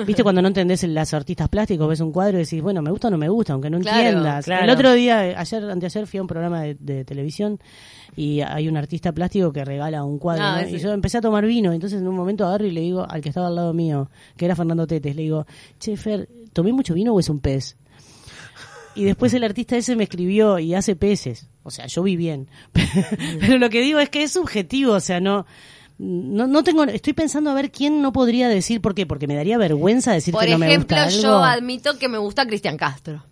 viste 0.08 0.24
cuando 0.24 0.42
no 0.42 0.48
entendés 0.48 0.82
los 0.86 1.14
artistas 1.14 1.50
plásticos, 1.50 1.88
ves 1.88 2.00
un 2.00 2.12
cuadro 2.12 2.38
y 2.40 2.44
decís, 2.46 2.62
bueno, 2.64 2.82
me 2.82 2.90
gusta 2.90 3.10
o 3.10 3.12
no 3.12 3.18
me 3.20 3.30
gusta, 3.30 3.54
aunque 3.54 3.70
no 3.70 3.80
Claro, 3.82 4.00
entiendas. 4.00 4.46
claro. 4.46 4.64
El 4.64 4.70
otro 4.72 4.94
día, 4.94 5.20
ayer, 5.40 5.70
anteayer 5.70 6.08
fui 6.08 6.18
a 6.18 6.22
un 6.24 6.28
programa 6.28 6.62
de, 6.64 6.76
de 6.80 7.06
televisión 7.06 7.60
y 8.22 8.42
hay 8.42 8.68
un 8.68 8.76
artista 8.76 9.14
plástico 9.14 9.54
que 9.54 9.64
regala 9.64 10.04
un 10.04 10.20
cuadro, 10.20 10.44
Ah, 10.44 10.62
¿no? 10.62 10.68
sí. 10.68 10.76
y 10.76 10.80
yo 10.80 10.92
empecé 10.92 11.20
a 11.20 11.22
tomar 11.22 11.46
vino, 11.46 11.72
entonces 11.72 12.02
en 12.02 12.08
un 12.08 12.16
momento 12.18 12.46
agarro 12.46 12.66
y 12.66 12.72
le 12.72 12.82
digo 12.82 13.06
al 13.10 13.22
que 13.22 13.30
estaba 13.30 13.48
al 13.48 13.56
lado 13.56 13.74
mío, 13.74 14.10
que 14.36 14.44
era 14.44 14.58
Fernando 14.58 14.86
Tetes, 14.88 15.16
le 15.16 15.22
digo, 15.22 15.46
che, 15.80 15.96
Fer, 15.96 16.28
¿tomé 16.52 16.74
mucho 16.74 16.94
vino 16.94 17.14
o 17.14 17.20
es 17.22 17.30
un 17.30 17.40
pez? 17.40 17.78
Y 18.96 19.06
después 19.06 19.34
el 19.34 19.44
artista 19.46 19.78
ese 19.78 19.96
me 19.96 20.04
escribió 20.04 20.60
y 20.60 20.74
hace 20.74 20.96
peces. 20.98 21.48
O 21.64 21.72
sea, 21.72 21.86
yo 21.86 22.04
vi 22.04 22.18
bien. 22.18 22.50
Pero 23.40 23.58
lo 23.58 23.70
que 23.70 23.80
digo 23.82 24.00
es 24.00 24.10
que 24.10 24.24
es 24.24 24.32
subjetivo, 24.34 24.94
o 24.94 25.00
sea, 25.00 25.20
no 25.22 25.46
no, 25.98 26.48
no 26.48 26.64
tengo 26.64 26.84
estoy 26.86 27.14
pensando 27.14 27.50
a 27.50 27.54
ver 27.54 27.72
quién 27.72 28.02
no 28.02 28.12
podría 28.14 28.48
decir 28.50 28.82
por 28.82 28.96
qué, 28.96 29.06
porque 29.06 29.28
me 29.28 29.36
daría 29.36 29.58
vergüenza 29.58 30.12
decir 30.14 30.34
Por 30.34 30.44
que 30.46 30.52
no 30.52 30.58
me 30.58 30.68
ejemplo, 30.68 30.96
gusta 30.98 31.04
algo. 31.10 31.22
yo 31.22 31.44
admito 31.44 31.98
que 32.00 32.08
me 32.10 32.18
gusta 32.18 32.46
Cristian 32.48 32.78
Castro. 32.78 33.24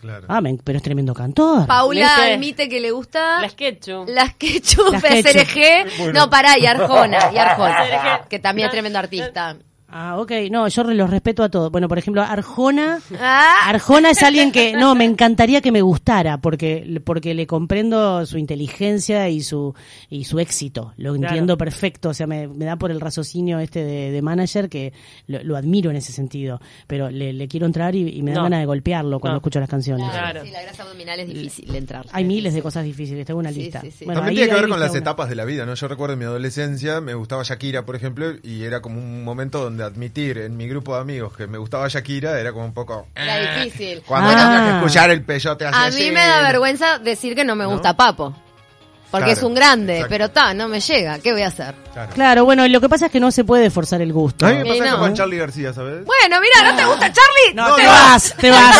Claro. 0.00 0.26
Ah, 0.28 0.40
men, 0.40 0.60
pero 0.62 0.76
es 0.76 0.82
tremendo 0.82 1.14
cantor. 1.14 1.66
Paula 1.66 2.16
¿Viste? 2.16 2.34
admite 2.34 2.68
que 2.68 2.80
le 2.80 2.90
gusta... 2.90 3.40
Las 3.40 3.54
Ketchup. 3.54 4.08
Las 4.08 4.34
Ketchup, 4.34 4.92
Las 5.02 5.52
Ketchup. 5.52 6.12
No, 6.12 6.28
pará, 6.30 6.58
y 6.58 6.66
Arjona, 6.66 7.30
y 7.32 7.38
Arjona, 7.38 8.22
que 8.28 8.38
también 8.38 8.66
es 8.66 8.72
tremendo 8.72 8.98
artista. 8.98 9.56
Ah, 9.88 10.18
ok, 10.18 10.32
no, 10.50 10.66
yo 10.66 10.82
los 10.84 11.08
respeto 11.10 11.42
a 11.44 11.48
todos. 11.48 11.70
Bueno, 11.70 11.86
por 11.88 11.96
ejemplo, 11.98 12.20
Arjona 12.22 12.98
Ah, 13.20 13.68
Arjona 13.68 14.10
es 14.10 14.22
alguien 14.22 14.50
que, 14.50 14.72
no, 14.72 14.94
me 14.96 15.04
encantaría 15.04 15.60
que 15.60 15.70
me 15.70 15.80
gustara, 15.80 16.38
porque, 16.38 17.00
porque 17.04 17.34
le 17.34 17.46
comprendo 17.46 18.26
su 18.26 18.36
inteligencia 18.36 19.28
y 19.28 19.42
su, 19.42 19.74
y 20.10 20.24
su 20.24 20.40
éxito. 20.40 20.92
Lo 20.96 21.14
Claro. 21.14 21.28
entiendo 21.28 21.56
perfecto, 21.56 22.08
o 22.08 22.14
sea, 22.14 22.26
me, 22.26 22.48
me 22.48 22.64
da 22.64 22.76
por 22.76 22.90
el 22.90 23.00
raciocinio 23.00 23.60
este 23.60 23.84
de, 23.84 24.10
de 24.10 24.22
manager 24.22 24.68
que 24.68 24.92
lo, 25.28 25.42
lo 25.44 25.56
admiro 25.56 25.90
en 25.90 25.96
ese 25.96 26.12
sentido. 26.12 26.60
Pero 26.88 27.08
le, 27.10 27.32
le 27.32 27.46
quiero 27.48 27.66
entrar 27.66 27.94
y, 27.94 28.08
y 28.08 28.22
me 28.22 28.32
dan 28.32 28.38
No. 28.38 28.42
ganas 28.44 28.60
de 28.60 28.66
golpearlo 28.66 29.20
cuando 29.20 29.34
No. 29.34 29.38
escucho 29.38 29.60
las 29.60 29.68
canciones. 29.68 30.10
Claro. 30.10 30.44
Sí, 30.44 30.50
la 30.50 30.62
grasa 30.62 30.82
abdominal 30.82 31.20
es 31.20 31.28
difícil 31.28 31.70
de 31.70 31.78
entrar. 31.78 32.06
Hay 32.12 32.24
miles 32.24 32.54
de 32.54 32.60
cosas 32.62 32.84
difíciles, 32.84 33.24
tengo 33.24 33.38
una 33.38 33.52
Sí, 33.52 33.60
lista. 33.62 33.80
sí, 33.82 33.90
sí. 33.92 34.04
Bueno, 34.04 34.20
También 34.20 34.36
tiene 34.36 34.50
que 34.50 34.60
ver 34.62 34.68
con 34.68 34.80
las 34.80 34.90
una. 34.90 34.98
etapas 34.98 35.28
de 35.28 35.36
la 35.36 35.44
vida, 35.44 35.64
¿no? 35.64 35.74
Yo 35.74 35.86
recuerdo 35.86 36.14
en 36.14 36.18
mi 36.18 36.24
adolescencia, 36.24 37.00
me 37.00 37.14
gustaba 37.14 37.44
Shakira, 37.44 37.86
por 37.86 37.94
ejemplo, 37.94 38.26
y 38.42 38.64
era 38.64 38.80
como 38.82 38.98
un 38.98 39.22
momento 39.24 39.62
donde 39.62 39.75
admitir 39.84 40.38
en 40.38 40.56
mi 40.56 40.68
grupo 40.68 40.94
de 40.94 41.00
amigos 41.00 41.36
que 41.36 41.46
me 41.46 41.58
gustaba 41.58 41.88
Shakira 41.88 42.38
era 42.40 42.52
como 42.52 42.64
un 42.64 42.74
poco... 42.74 43.06
Era 43.14 43.40
eh, 43.40 43.64
difícil. 43.64 44.02
Cuando 44.06 44.30
Ah. 44.30 44.36
tenía 44.36 44.70
que 44.70 44.76
escuchar 44.76 45.10
el 45.10 45.22
peyote 45.22 45.66
así 45.66 45.76
A 45.76 46.04
mí 46.04 46.10
me 46.10 46.24
da 46.26 46.42
vergüenza 46.42 46.98
decir 46.98 47.34
que 47.34 47.44
no 47.44 47.54
me 47.56 47.66
gusta 47.66 47.96
Papo. 47.96 48.34
Porque 49.10 49.26
Claro, 49.26 49.38
es 49.38 49.42
un 49.44 49.54
grande, 49.54 49.92
exacto. 49.94 50.10
pero 50.10 50.30
ta, 50.30 50.52
no 50.52 50.68
me 50.68 50.80
llega. 50.80 51.18
¿Qué 51.20 51.32
voy 51.32 51.42
a 51.42 51.46
hacer? 51.46 51.74
Claro. 51.94 52.10
Claro, 52.12 52.44
bueno, 52.44 52.66
lo 52.68 52.80
que 52.80 52.88
pasa 52.88 53.06
es 53.06 53.12
que 53.12 53.20
no 53.20 53.30
se 53.30 53.44
puede 53.44 53.70
forzar 53.70 54.02
el 54.02 54.12
gusto. 54.12 54.44
A 54.46 54.50
mí 54.50 54.56
me 54.68 54.76
Y 54.76 54.78
pasa 54.80 54.90
no. 54.92 54.98
con 54.98 55.14
Charlie 55.14 55.38
García, 55.38 55.72
¿sabes? 55.72 56.04
Bueno, 56.04 56.36
mira, 56.40 56.70
¿no 56.70 56.76
te 56.76 56.84
gusta 56.84 57.06
Charlie? 57.12 57.54
No, 57.54 57.68
No, 57.68 57.76
te 57.76 57.82
no. 57.84 57.88
vas, 57.90 58.34
te 58.36 58.50
vas. 58.50 58.76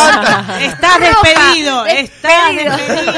Estás 0.60 0.98
Roja, 0.98 1.22
despedido, 1.22 1.86
estás 1.86 2.54
despedido. 2.56 3.12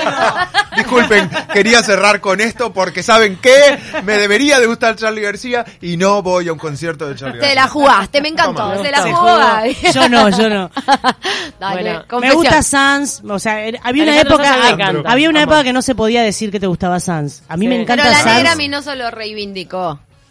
Disculpen, 0.76 1.30
quería 1.52 1.82
cerrar 1.82 2.20
con 2.20 2.40
esto 2.40 2.72
porque 2.72 3.02
¿saben 3.02 3.38
qué? 3.42 3.78
Me 4.04 4.14
debería 4.18 4.60
de 4.60 4.66
gustar 4.66 4.94
Charlie 4.96 5.22
García 5.22 5.64
y 5.80 5.96
no 5.96 6.22
voy 6.22 6.48
a 6.48 6.52
un 6.52 6.58
concierto 6.58 7.08
de 7.08 7.16
Charlie 7.16 7.40
Te 7.40 7.46
García. 7.46 7.62
la 7.62 7.68
jugaste, 7.68 8.20
me 8.22 8.28
encantó. 8.28 8.62
Toma. 8.70 8.82
Se 8.82 8.90
la 8.90 9.02
Se 9.02 9.10
jugó 9.12 9.18
jugó. 9.22 9.36
Gaby. 9.38 9.76
Yo 9.94 10.08
no, 10.08 10.28
yo 10.30 10.48
no. 10.48 10.70
Dale, 11.58 11.82
Bueno, 12.10 12.20
Me 12.20 12.32
gusta 12.34 12.62
Sans, 12.62 13.22
o 13.28 13.38
sea, 13.38 13.54
había 13.82 14.02
una 14.04 14.12
Alejandro 14.12 14.36
época, 14.36 15.10
había 15.10 15.28
una 15.30 15.42
época 15.42 15.64
que 15.64 15.72
no 15.72 15.82
se 15.82 15.94
podía 15.94 16.22
decir 16.22 16.50
que 16.52 16.60
te 16.60 16.66
gustaba 16.66 16.97
Sans. 17.00 17.42
A 17.48 17.56
mí 17.56 17.64
Sí. 17.66 17.68
me 17.68 17.80
encanta 17.82 18.02
Pero 18.04 18.14
la 18.16 18.22
Sans. 18.22 18.37
negra 18.37 18.52
a 18.52 18.56
mí 18.56 18.68
no 18.68 18.82
solo 18.82 19.11
reivindicó. 19.11 20.00